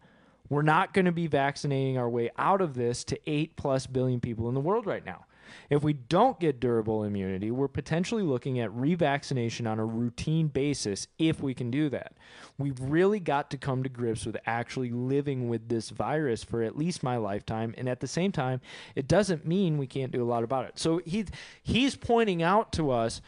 [0.51, 4.20] We're not going to be vaccinating our way out of this to 8 plus billion
[4.20, 5.24] people in the world right now.
[5.68, 11.07] If we don't get durable immunity, we're potentially looking at revaccination on a routine basis
[11.18, 12.14] if we can do that.
[12.59, 16.76] We've really got to come to grips with actually living with this virus for at
[16.76, 18.61] least my lifetime and at the same time,
[18.94, 20.78] it doesn't mean we can't do a lot about it.
[20.78, 21.24] So he
[21.62, 23.20] he's pointing out to us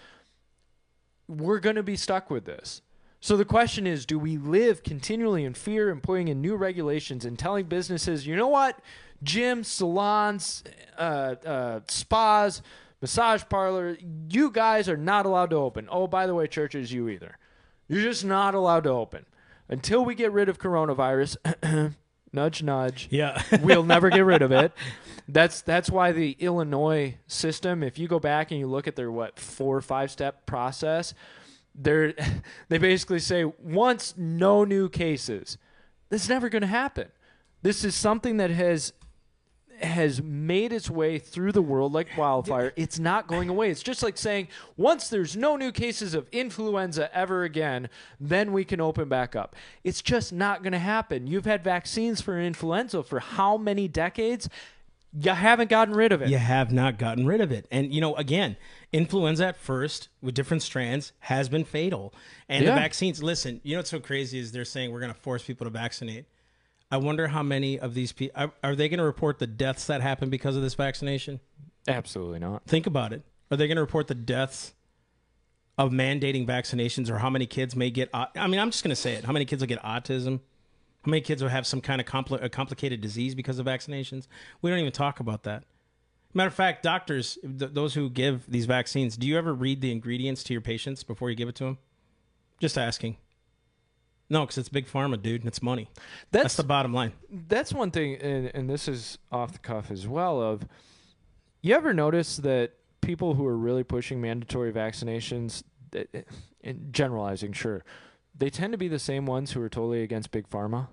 [1.29, 2.83] we're going to be stuck with this.
[3.21, 7.25] So the question is do we live continually in fear and putting in new regulations
[7.25, 8.81] and telling businesses, you know what?
[9.23, 10.65] Gyms, salons,
[10.99, 12.63] uh, uh, spas,
[13.01, 13.97] massage parlor,
[14.29, 15.89] you guys are not allowed to open.
[15.91, 17.39] Oh, by the way, churches, you either.
[17.89, 19.27] You're just not allowed to open.
[19.69, 21.37] Until we get rid of coronavirus,
[22.33, 24.73] nudge, nudge yeah we'll never get rid of it.
[25.29, 27.83] That's that's why the Illinois system.
[27.83, 31.15] If you go back and you look at their what four or five step process,
[31.75, 32.15] they're
[32.69, 35.59] they basically say once no new cases,
[36.09, 37.09] this is never going to happen.
[37.63, 38.93] This is something that has
[39.85, 42.73] has made its way through the world like wildfire.
[42.77, 43.71] It's not going away.
[43.71, 47.89] It's just like saying once there's no new cases of influenza ever again,
[48.21, 49.57] then we can open back up.
[49.85, 51.27] It's just not going to happen.
[51.27, 54.49] You've had vaccines for influenza for how many decades?
[55.15, 56.31] You haven't gotten rid of it.
[56.31, 57.67] You have not gotten rid of it.
[57.71, 58.57] And, you know, again,
[58.95, 62.15] influenza at first with different strands has been fatal.
[62.49, 62.75] And Yeah.
[62.75, 65.43] the vaccines, listen, you know what's so crazy is they're saying we're going to force
[65.45, 66.25] people to vaccinate.
[66.93, 69.87] I wonder how many of these people are, are they going to report the deaths
[69.87, 71.41] that happen because of this vaccination?
[71.89, 72.65] Absolutely not.
[72.67, 73.23] Think about it.
[73.51, 74.75] Are they going to report the deaths
[75.79, 78.11] of mandating vaccinations or how many kids may get?
[78.13, 79.25] I mean, I'm just going to say it.
[79.25, 80.41] How many kids will get autism?
[81.05, 82.07] How many kids will have some kind of
[82.43, 84.27] a complicated disease because of vaccinations?
[84.61, 85.65] We don't even talk about that.
[86.35, 89.91] Matter of fact, doctors, th- those who give these vaccines, do you ever read the
[89.91, 91.79] ingredients to your patients before you give it to them?
[92.61, 93.17] Just asking.
[94.33, 95.89] No, because it's big pharma, dude, and it's money.
[96.31, 97.13] That's, That's the bottom line.
[97.31, 100.41] that's one thing, and, and this is off the cuff as well.
[100.41, 100.67] Of
[101.61, 102.73] you ever notice that
[103.03, 105.63] people who are really pushing mandatory vaccinations,
[105.95, 106.25] eh, eh, that-
[106.65, 107.85] and generalizing, sure,
[108.35, 110.89] they tend to be the same ones who are totally against big pharma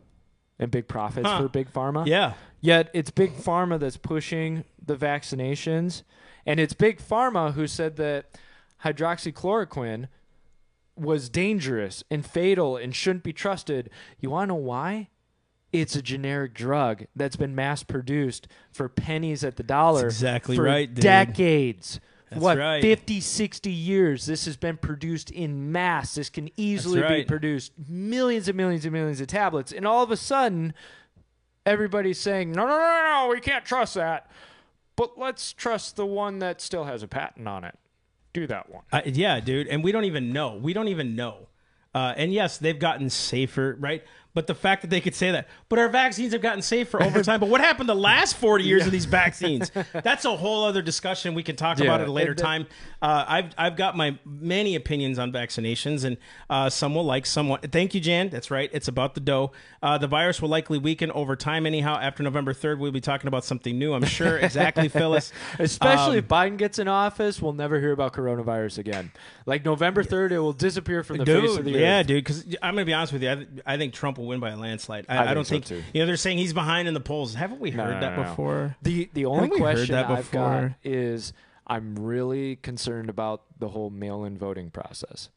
[0.59, 1.43] and big profits Huh.
[1.43, 2.05] for big pharma.
[2.05, 2.33] Yeah.
[2.59, 6.03] Yet it's big pharma that's pushing the vaccinations,
[6.45, 8.37] and it's big pharma who said that
[8.83, 10.07] hydroxychloroquine
[10.99, 13.89] was dangerous and fatal and shouldn't be trusted.
[14.19, 15.09] You want to know why?
[15.71, 20.03] It's a generic drug that's been mass produced for pennies at the dollar.
[20.03, 21.03] That's exactly for right, dude.
[21.03, 21.99] Decades.
[22.29, 22.81] That's what, right.
[22.81, 24.25] 50, 60 years?
[24.25, 26.15] This has been produced in mass.
[26.15, 29.71] This can easily be produced millions and millions and millions of tablets.
[29.71, 30.73] And all of a sudden,
[31.65, 34.29] everybody's saying, no, no, no, no, we can't trust that.
[34.95, 37.77] But let's trust the one that still has a patent on it.
[38.33, 38.83] Do that one.
[38.91, 39.67] Uh, yeah, dude.
[39.67, 40.55] And we don't even know.
[40.55, 41.47] We don't even know.
[41.93, 44.03] Uh, and yes, they've gotten safer, right?
[44.35, 47.23] But the fact that they could say that, but our vaccines have gotten safer over
[47.23, 47.39] time.
[47.39, 49.71] but what happened the last 40 years of these vaccines?
[49.91, 51.33] That's a whole other discussion.
[51.33, 51.85] We can talk Yeah.
[51.85, 52.67] about at a later the- time.
[53.01, 56.17] Uh, I've, I've got my many opinions on vaccinations, and
[56.49, 57.71] uh, some will like, some won't.
[57.71, 58.29] Thank you, Jan.
[58.29, 58.69] That's right.
[58.71, 59.51] It's about the dough.
[59.81, 61.97] Uh, the virus will likely weaken over time, anyhow.
[61.99, 64.37] After November 3rd, we'll be talking about something new, I'm sure.
[64.37, 65.31] Exactly, Phyllis.
[65.57, 69.11] Especially Um, if Biden gets in office, we'll never hear about coronavirus again.
[69.47, 72.07] Like November 3rd, it will disappear from the face of the yeah, earth.
[72.07, 72.23] dude.
[72.23, 74.51] Because I'm gonna be honest with you, I, th- I think Trump will win by
[74.51, 75.05] a landslide.
[75.09, 75.83] I, I, think don't so, think too.
[75.93, 77.33] you know they're saying he's behind in the polls.
[77.33, 78.29] Haven't we heard no, that no, no.
[78.29, 78.75] before?
[78.81, 81.33] The the only question I've got is
[81.65, 85.29] I'm really concerned about the whole mail-in voting process.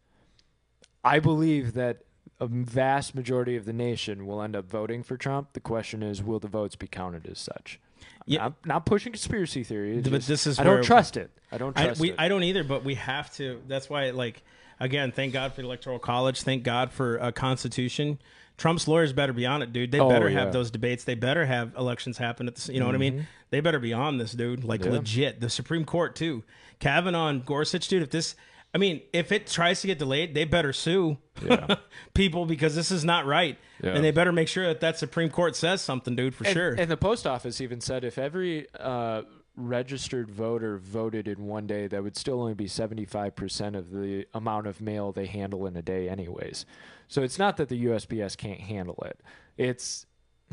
[1.04, 2.04] I believe that
[2.40, 5.52] a vast majority of the nation will end up voting for Trump.
[5.52, 7.78] The question is, will the votes be counted as such?
[8.26, 9.98] Yeah, I'm not, pushing conspiracy theory.
[9.98, 11.30] it's But just- this is I don't trust it.
[11.50, 12.16] I don't I, trust we, it.
[12.18, 13.60] I don't either, but we have to.
[13.68, 14.42] That's why, like,
[14.80, 16.42] again, thank God for the Electoral College.
[16.42, 18.18] Thank God for a Constitution.
[18.58, 19.90] Trump's lawyers better be on it, dude.
[19.92, 20.40] They Oh, better yeah.
[20.40, 21.04] have those debates.
[21.04, 22.72] They better have elections happen at the.
[22.72, 23.26] You know what I mean?
[23.50, 24.62] They better be on this, dude.
[24.64, 24.90] Like Mm-hmm.
[24.92, 24.98] Yeah.
[24.98, 25.40] legit.
[25.40, 26.44] The Supreme Court too.
[26.78, 28.02] Kavanaugh and Gorsuch, dude.
[28.02, 28.34] If this,
[28.74, 31.76] I mean, if it tries to get delayed, they better sue Yeah.
[32.14, 33.90] people because this is not right, Yeah.
[33.90, 36.72] and they better make sure that that Supreme Court says something, dude, for and, sure.
[36.74, 39.22] And the post office even said if every uh,
[39.56, 44.66] registered voter voted in one day, that would still only be 75% of the amount
[44.66, 46.64] of mail they handle in a day, anyways.
[47.08, 49.20] So it's not that the USPS can't handle it.
[49.56, 50.06] It's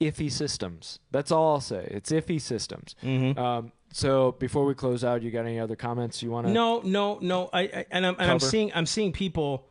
[0.00, 0.98] iffy systems.
[1.10, 1.88] That's all I'll say.
[1.90, 2.94] It's iffy systems.
[3.02, 3.36] Mhm.
[3.38, 6.52] Um, so before we close out, you got any other comments you want to?
[6.52, 7.48] No, no, no.
[7.52, 9.68] I, I and I'm and I'm seeing I'm seeing people.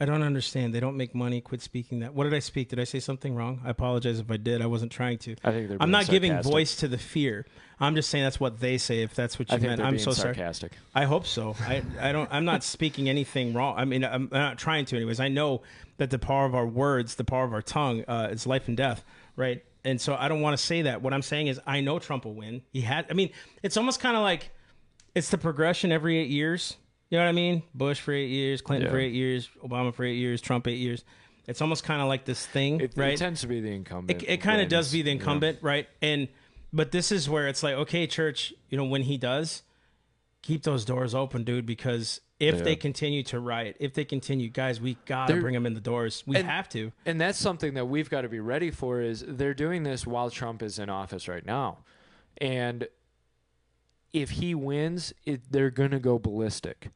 [0.00, 0.72] I don't understand.
[0.72, 1.40] They don't make money.
[1.40, 2.14] Quit speaking that.
[2.14, 2.68] What did I speak?
[2.68, 3.60] Did I say something wrong?
[3.64, 4.62] I apologize if I did.
[4.62, 5.34] I wasn't trying to.
[5.42, 5.78] I think they're.
[5.80, 7.46] I'm not giving voice to the fear.
[7.80, 9.02] I'm just saying that's what they say.
[9.02, 10.34] If that's what you I meant, I'm so sorry.
[10.34, 10.72] sarcastic.
[10.94, 11.56] I hope so.
[11.60, 12.28] I, I don't.
[12.32, 13.74] I'm not speaking anything wrong.
[13.76, 14.96] I mean, I'm I'm not trying to.
[14.96, 15.62] Anyways, I know
[15.96, 18.76] that the power of our words, the power of our tongue, uh, is life and
[18.76, 19.64] death, right?
[19.84, 21.02] And so I don't want to say that.
[21.02, 22.62] What I'm saying is, I know Trump will win.
[22.72, 23.06] He had.
[23.10, 23.30] I mean,
[23.64, 24.50] it's almost kind of like
[25.16, 26.76] it's the progression every eight years.
[27.10, 27.62] You know what I mean?
[27.74, 31.04] Bush for eight years, Clinton for eight years, Obama for eight years, Trump eight years.
[31.46, 33.14] It's almost kind of like this thing, It, right?
[33.14, 34.22] it tends to be the incumbent.
[34.22, 35.20] it, it kind of does be the you know?
[35.22, 35.88] incumbent, right?
[36.02, 36.28] And
[36.72, 39.62] but this is where it's like, okay, church, you know, when he does,
[40.42, 42.60] keep those doors open, dude, because if Yeah.
[42.62, 45.80] they continue to riot, if they continue, guys, we gotta They're- bring them in the
[45.80, 46.22] doors.
[46.26, 46.92] We and- have to.
[47.06, 50.28] And that's something that we've got to be ready for is they're doing this while
[50.30, 51.78] Trump is in office right now.
[52.36, 52.86] And
[54.12, 56.90] if he wins, it, they're going to go ballistic.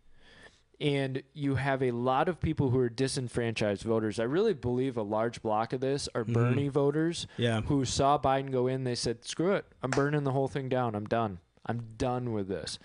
[0.81, 4.19] And you have a lot of people who are disenfranchised voters.
[4.19, 6.33] I really believe a large block of this are mm-hmm.
[6.33, 7.61] Bernie voters Yeah.
[7.63, 8.83] who saw Biden go in.
[8.85, 9.65] They said, screw it.
[9.83, 10.95] I'm burning the whole thing down.
[10.97, 11.39] I'm done.
[11.65, 12.79] I'm done with this.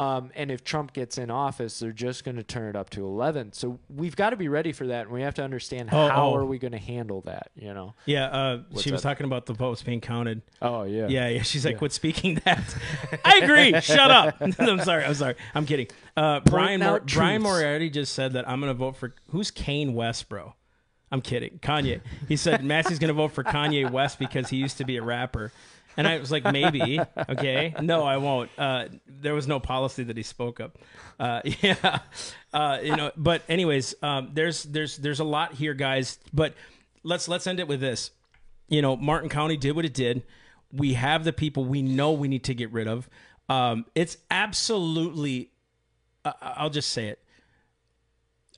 [0.00, 3.04] Um, and if Trump gets in office, they're just going to turn it up to
[3.04, 3.52] 11.
[3.52, 6.30] So we've got to be ready for that, and we have to understand Oh, how
[6.30, 6.36] oh.
[6.36, 7.50] are we going to handle that.
[7.54, 7.92] You know?
[8.06, 10.40] Yeah, uh, she was talking about the votes being counted.
[10.62, 11.06] Oh yeah.
[11.08, 11.42] Yeah, yeah.
[11.42, 12.74] She's like, quit speaking that.
[13.26, 13.78] I agree.
[13.82, 14.36] Shut up.
[14.58, 15.04] I'm sorry.
[15.04, 15.34] I'm sorry.
[15.54, 15.88] I'm kidding.
[16.16, 17.42] Uh, Brian, Mor- Brian.
[17.42, 20.54] Moriarty just said that I'm going to vote for who's Kane West, bro.
[21.12, 21.58] I'm kidding.
[21.58, 22.00] Kanye.
[22.26, 25.02] He said Massey's going to vote for Kanye West because he used to be a
[25.02, 25.52] rapper.
[25.96, 27.00] And I was like, maybe.
[27.28, 27.74] Okay.
[27.80, 28.50] No, I won't.
[28.56, 30.72] Uh, there was no policy that he spoke of.
[31.18, 31.98] Uh, yeah.
[32.52, 36.18] Uh, you know, but anyways, um, there's, there's, there's a lot here, guys.
[36.32, 36.54] But
[37.02, 38.10] let's, let's end it with this.
[38.68, 40.22] You know, Martin County did what it did.
[40.72, 43.08] We have the people we know we need to get rid of.
[43.48, 45.50] Um, it's absolutely,
[46.24, 47.18] I'll just say it,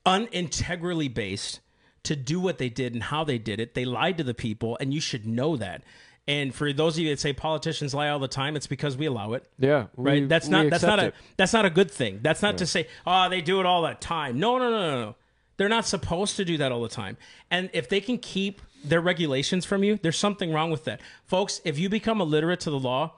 [0.04, 1.60] unintegrally based
[2.02, 3.74] to do what they did and how they did it.
[3.74, 5.82] They lied to the people, and you should know that.
[6.28, 9.06] And for those of you that say politicians lie all the time, it's because we
[9.06, 9.44] allow it.
[9.58, 10.28] Yeah, right.
[10.28, 11.14] that's not that's not a it.
[11.36, 12.20] that's not a good thing.
[12.22, 14.38] That's not to say oh they do it all the time.
[14.38, 15.16] No, no, no, no, no.
[15.56, 17.16] They're not supposed to do that all the time.
[17.50, 21.60] And if they can keep their regulations from you, there's something wrong with that, folks.
[21.64, 23.14] If you become illiterate to the law.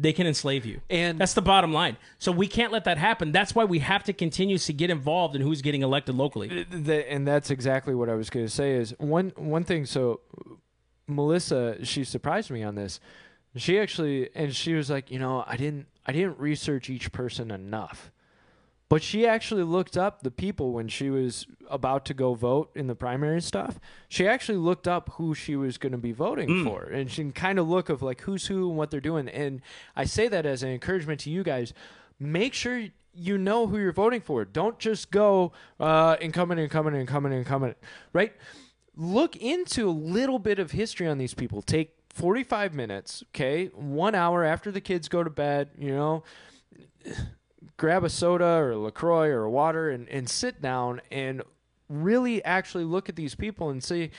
[0.00, 1.96] They can enslave you, And- that's the bottom line.
[2.20, 3.32] So we can't let that happen.
[3.32, 6.64] That's why we have to continue to get involved in who's getting elected locally.
[6.70, 8.74] The, and that's exactly what I was going to say.
[8.74, 9.86] Is one one thing.
[9.86, 10.20] So
[11.08, 13.00] Melissa, she surprised me on this.
[13.56, 17.50] She actually, and she was like, you know, I didn't, I didn't research each person
[17.50, 18.12] enough.
[18.88, 22.86] But she actually looked up the people when she was about to go vote in
[22.86, 23.78] the primary stuff.
[24.08, 27.32] She actually looked up who she was going to be voting for, and she can
[27.32, 29.28] kind of look of like who's who and what they're doing.
[29.28, 29.60] And
[29.94, 31.74] I say that as an encouragement to you guys.
[32.18, 34.46] Make sure you know who you're voting for.
[34.46, 37.76] Don't just go uh, incumbent, incumbent, incumbent, incumbent.
[38.14, 38.32] Right?
[39.00, 41.62] Look into a little bit of history on these people.
[41.62, 45.70] Take 45 minutes, okay, one hour after the kids go to bed.
[45.78, 46.24] You know,
[47.76, 51.42] grab a soda or a LaCroix or a water and, and sit down and
[51.88, 54.10] really actually look at these people and see,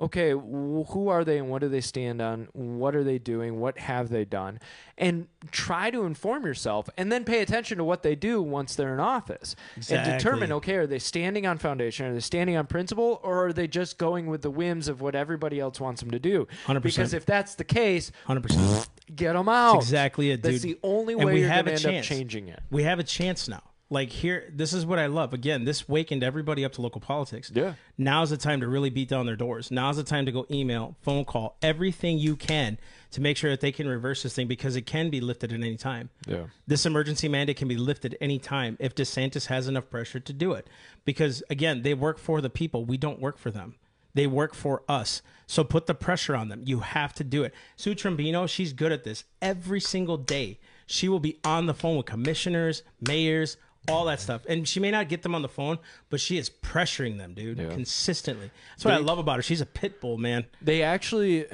[0.00, 2.48] okay, wh- who are they and what do they stand on?
[2.52, 3.58] What are they doing?
[3.60, 4.60] What have they done?
[4.96, 8.94] And try to inform yourself and then pay attention to what they do once they're
[8.94, 9.56] in office
[9.90, 12.06] and determine, okay, are they standing on foundation?
[12.06, 15.14] Are they standing on principle or are they just going with the whims of what
[15.14, 16.46] everybody else wants them to do?
[16.66, 16.82] 100%.
[16.82, 18.88] Because if that's the case, Hundred percent.
[19.14, 19.76] get them out.
[19.76, 22.04] exactly it, That's the only And way we you're have going a to end up
[22.04, 22.06] chance.
[22.06, 22.60] changing it.
[22.70, 23.62] We have a chance now.
[23.90, 25.32] Like here, this is what I love.
[25.32, 27.50] Again, this wakened everybody up to local politics.
[27.54, 27.74] Yeah.
[27.96, 29.70] Now's the time to really beat down their doors.
[29.70, 32.78] Now's the time to go email, phone call, everything you can
[33.12, 35.60] to make sure that they can reverse this thing because it can be lifted at
[35.60, 36.10] any time.
[36.26, 36.44] Yeah.
[36.66, 40.52] This emergency mandate can be lifted any time if DeSantis has enough pressure to do
[40.52, 40.66] it.
[41.06, 42.84] Because again, they work for the people.
[42.84, 43.76] We don't work for them.
[44.12, 45.22] They work for us.
[45.46, 46.62] So put the pressure on them.
[46.66, 47.54] You have to do it.
[47.76, 49.24] Sue Trombino, she's good at this.
[49.40, 53.56] Every single day, she will be on the phone with commissioners, mayors,
[53.88, 54.42] all that stuff.
[54.48, 55.78] And she may not get them on the phone,
[56.10, 58.50] but she is pressuring them, dude, consistently.
[58.72, 59.42] That's what I love about her.
[59.42, 60.46] She's a pit bull, man.
[60.62, 61.46] They actually,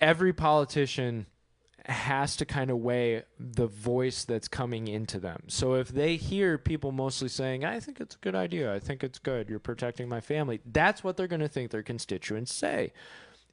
[0.00, 1.26] every politician
[1.84, 5.44] has to kind of weigh the voice that's coming into them.
[5.46, 9.02] So if they hear people mostly saying, I think it's a good idea, I think
[9.02, 12.92] it's good, you're protecting my family, that's what they're going to think their constituents say.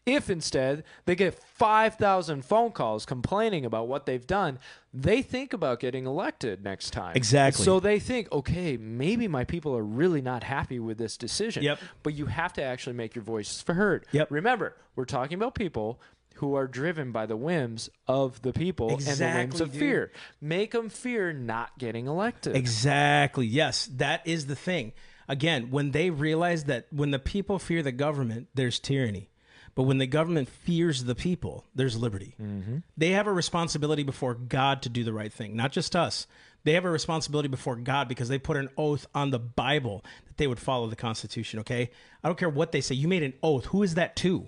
[0.06, 4.60] If instead they get 5,000 phone calls complaining about what they've done,
[4.94, 7.16] they think about getting elected next time.
[7.16, 7.66] Exactly.
[7.66, 11.64] So they think, okay, maybe my people are really not happy with this decision.
[11.64, 11.80] Yep.
[12.04, 14.06] But you have to actually make your voice heard.
[14.12, 14.30] Yep.
[14.30, 16.00] Remember, we're talking about people
[16.36, 19.80] who are driven by the whims of the people and the whims of dude.
[19.80, 20.12] fear.
[20.42, 22.56] Make them fear not getting elected.
[22.56, 23.48] Exactly.
[23.48, 24.94] Yes, that is the thing.
[25.28, 29.30] Again, when they realize that when the people fear the government, there's tyranny.
[29.76, 32.36] But when the government fears the people, there's liberty.
[32.42, 32.78] Mm-hmm.
[32.96, 36.28] They have a responsibility before God to do the right thing, not just us.
[36.64, 40.38] They have a responsibility before God because they put an oath on the Bible that
[40.38, 41.92] they would follow the Constitution, okay?
[42.24, 42.96] I don't care what they say.
[42.96, 43.66] You made an oath.
[43.66, 44.48] Who is that to?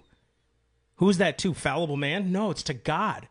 [0.96, 1.54] Who's that to?
[1.54, 2.32] Fallible man?
[2.32, 3.28] No, it's to God.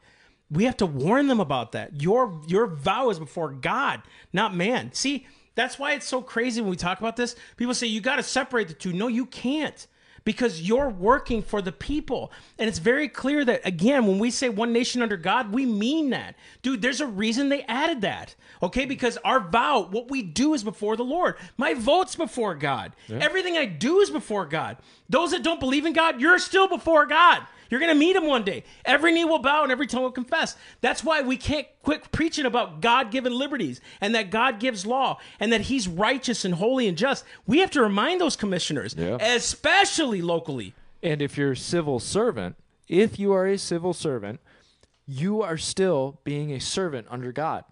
[0.50, 2.00] We have to warn them about that.
[2.00, 4.92] Your your vow is before God, not man.
[4.92, 5.26] See,
[5.56, 7.34] that's why it's so crazy when we talk about this.
[7.56, 8.92] People say you got to separate the two.
[8.92, 9.84] No, you can't.
[10.26, 12.30] Because you're working for the people.
[12.58, 16.10] And it's very clear that, again, when we say one nation under God, we mean
[16.10, 16.34] that.
[16.60, 18.34] Dude, there's a reason they added that.
[18.62, 18.84] Okay?
[18.84, 21.36] Because our vow, what we do is before the Lord.
[21.56, 22.94] My vote's before God.
[23.08, 24.76] Everything I do is before God.
[25.08, 27.46] Those that don't believe in God, you're still before God.
[27.70, 28.64] You're going to meet him one day.
[28.84, 30.56] Every knee will bow and every tongue will confess.
[30.80, 35.18] That's why we can't quit preaching about God given liberties and that God gives law
[35.40, 37.24] and that he's righteous and holy and just.
[37.46, 39.16] We have to remind those commissioners, Yeah.
[39.20, 40.74] especially locally.
[41.02, 42.56] And if you're a civil servant,
[42.88, 44.40] if you are a civil servant,
[45.06, 47.64] you are still being a servant under God.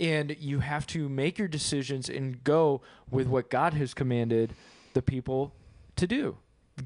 [0.00, 4.54] And you have to make your decisions and go with what God has commanded
[4.92, 5.52] the people
[5.96, 6.36] to do.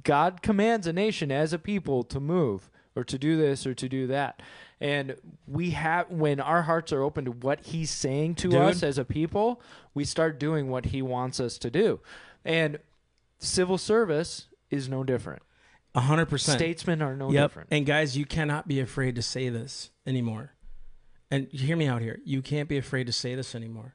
[0.04, 3.88] God commands a nation as a people to move or to do this or to
[3.88, 4.42] do that.
[4.80, 5.16] And
[5.46, 8.60] we have, when our hearts are open to what He's saying to Dude.
[8.60, 9.60] us as a people,
[9.94, 12.00] we start doing what He wants us to do.
[12.44, 12.78] And
[13.38, 15.42] civil service is no different.
[15.94, 16.58] A hundred percent.
[16.58, 17.44] Statesmen are no Yep.
[17.50, 17.68] different.
[17.72, 20.52] And guys, you cannot be afraid to say this anymore.
[21.30, 22.20] And hear me out here.
[22.24, 23.94] You can't be afraid to say this anymore.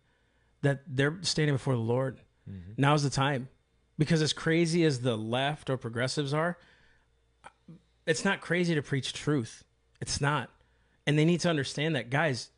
[0.63, 2.19] That they're standing before the Lord.
[2.49, 2.73] Mm-hmm.
[2.77, 3.47] Now's the time.
[3.97, 6.57] Because as crazy as the left or progressives are,
[8.05, 9.63] it's not crazy to preach truth.
[10.01, 10.49] It's not.
[11.05, 12.49] And they need to understand that, guys.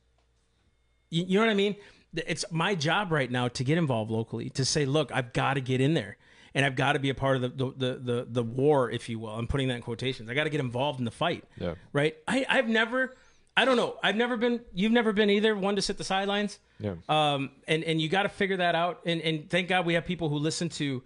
[1.09, 1.75] You, you know what I mean?
[2.15, 5.61] It's my job right now to get involved locally, to say, look, I've got to
[5.61, 6.17] get in there.
[6.53, 9.09] And I've got to be a part of the, the, the, the, the war, if
[9.09, 9.31] you will.
[9.31, 10.29] I'm putting that in quotations.
[10.29, 11.43] I got to get involved in the fight.
[11.57, 11.75] Yeah.
[11.91, 12.15] Right?
[12.29, 13.13] I, I've never,
[13.57, 13.97] I don't know.
[14.01, 16.59] I've never been, you've never been either, one to sit the sidelines.
[16.79, 16.93] Yeah.
[17.09, 19.01] Um, and, and you got to figure that out.
[19.05, 21.03] And, and thank God we have people who listen to,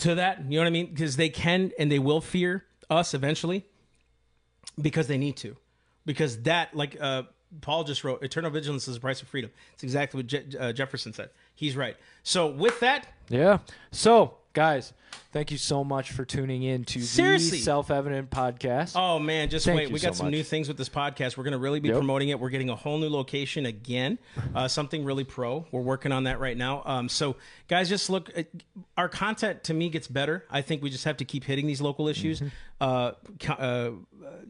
[0.00, 0.40] to that.
[0.44, 0.86] You know what I mean?
[0.86, 3.64] Because they can and they will fear us eventually
[4.80, 5.56] because they need to.
[6.06, 7.24] Because that, like uh,
[7.60, 9.50] Paul just wrote, eternal vigilance is the price of freedom.
[9.74, 11.30] It's exactly what Je- uh, Jefferson said.
[11.54, 11.96] He's right.
[12.22, 13.58] So with that, Yeah.
[13.92, 14.92] So, guys,
[15.32, 17.58] thank you so much for tuning in to Seriously.
[17.58, 18.92] the Self Evident podcast.
[18.96, 19.90] oh man, just Thank wait.
[19.92, 20.32] We got so some much.
[20.32, 21.36] new things with this podcast.
[21.36, 21.98] We're going to really be Yep.
[21.98, 22.40] promoting it.
[22.40, 24.18] We're getting a whole new location again,
[24.54, 25.66] uh, something really pro.
[25.70, 26.82] We're working on that right now.
[26.84, 27.36] Um, so,
[27.68, 28.30] guys, just look.
[28.36, 28.48] At,
[28.96, 30.44] our content to me gets better.
[30.50, 32.48] I think we just have to keep hitting these local issues, Mm-hmm.
[32.80, 33.12] uh,
[33.54, 33.90] uh,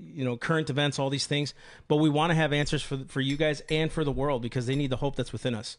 [0.01, 1.55] you know, current events, all these things.
[1.89, 4.67] But we want to have answers for for you guys and for the world because
[4.67, 5.77] they need the hope that's within us.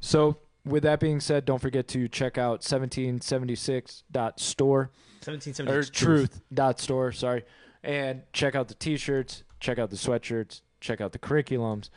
[0.00, 4.90] So, with that being said, don't forget to check out 1776.store.
[5.20, 7.44] Seventeen or seventy truth dot store sorry.
[7.84, 11.88] And check out the t-shirts check out the sweatshirts check out the curriculums.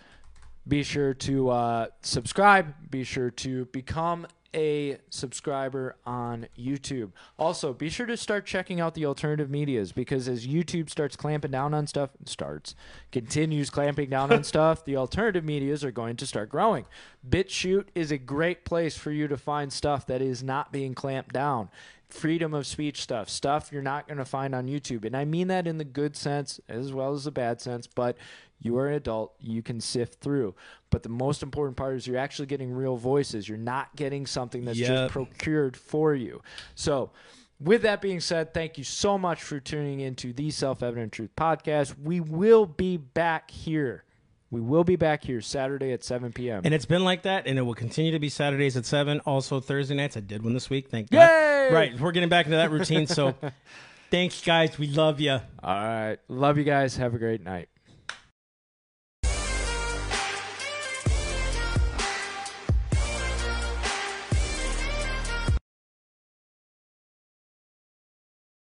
[0.68, 2.74] Be sure to uh, subscribe.
[2.90, 4.26] Be sure to become
[4.56, 7.12] a subscriber on youtube.
[7.38, 11.52] Also be sure to start checking out the alternative medias because as youtube starts clamping
[11.52, 12.76] down on stuff starts
[13.12, 16.86] continues clamping down on stuff the alternative medias are going to start growing.
[17.28, 21.34] BitChute is a great place for you to find stuff that is not being clamped
[21.34, 21.70] down.
[22.10, 25.06] Freedom of speech stuff, stuff you're not going to find on YouTube.
[25.06, 28.16] And I mean that in the good sense as well as the bad sense, but
[28.60, 30.56] you are an adult, you can sift through.
[30.90, 33.48] But the most important part is you're actually getting real voices.
[33.50, 34.88] You're not getting something that's Yep.
[34.88, 36.42] just procured for you.
[36.74, 37.12] So,
[37.60, 41.32] with that being said, thank you so much for tuning into the Self Evident Truth
[41.38, 41.96] podcast.
[42.02, 44.04] We will be back here.
[44.52, 46.62] We will be back here Saturday at 7 p.m.
[46.64, 49.20] And it's been like that, and it will continue to be Saturdays at seven.
[49.22, 50.16] Also Thursday nights.
[50.16, 50.90] I did one this week.
[50.90, 51.74] Thank God.
[51.74, 53.08] Right, we're getting back into that routine.
[53.08, 53.36] So,
[54.12, 54.78] thanks, guys.
[54.78, 55.32] We love you.
[55.32, 56.18] All right.
[56.30, 56.96] Love you guys.
[56.98, 57.70] Have a great night.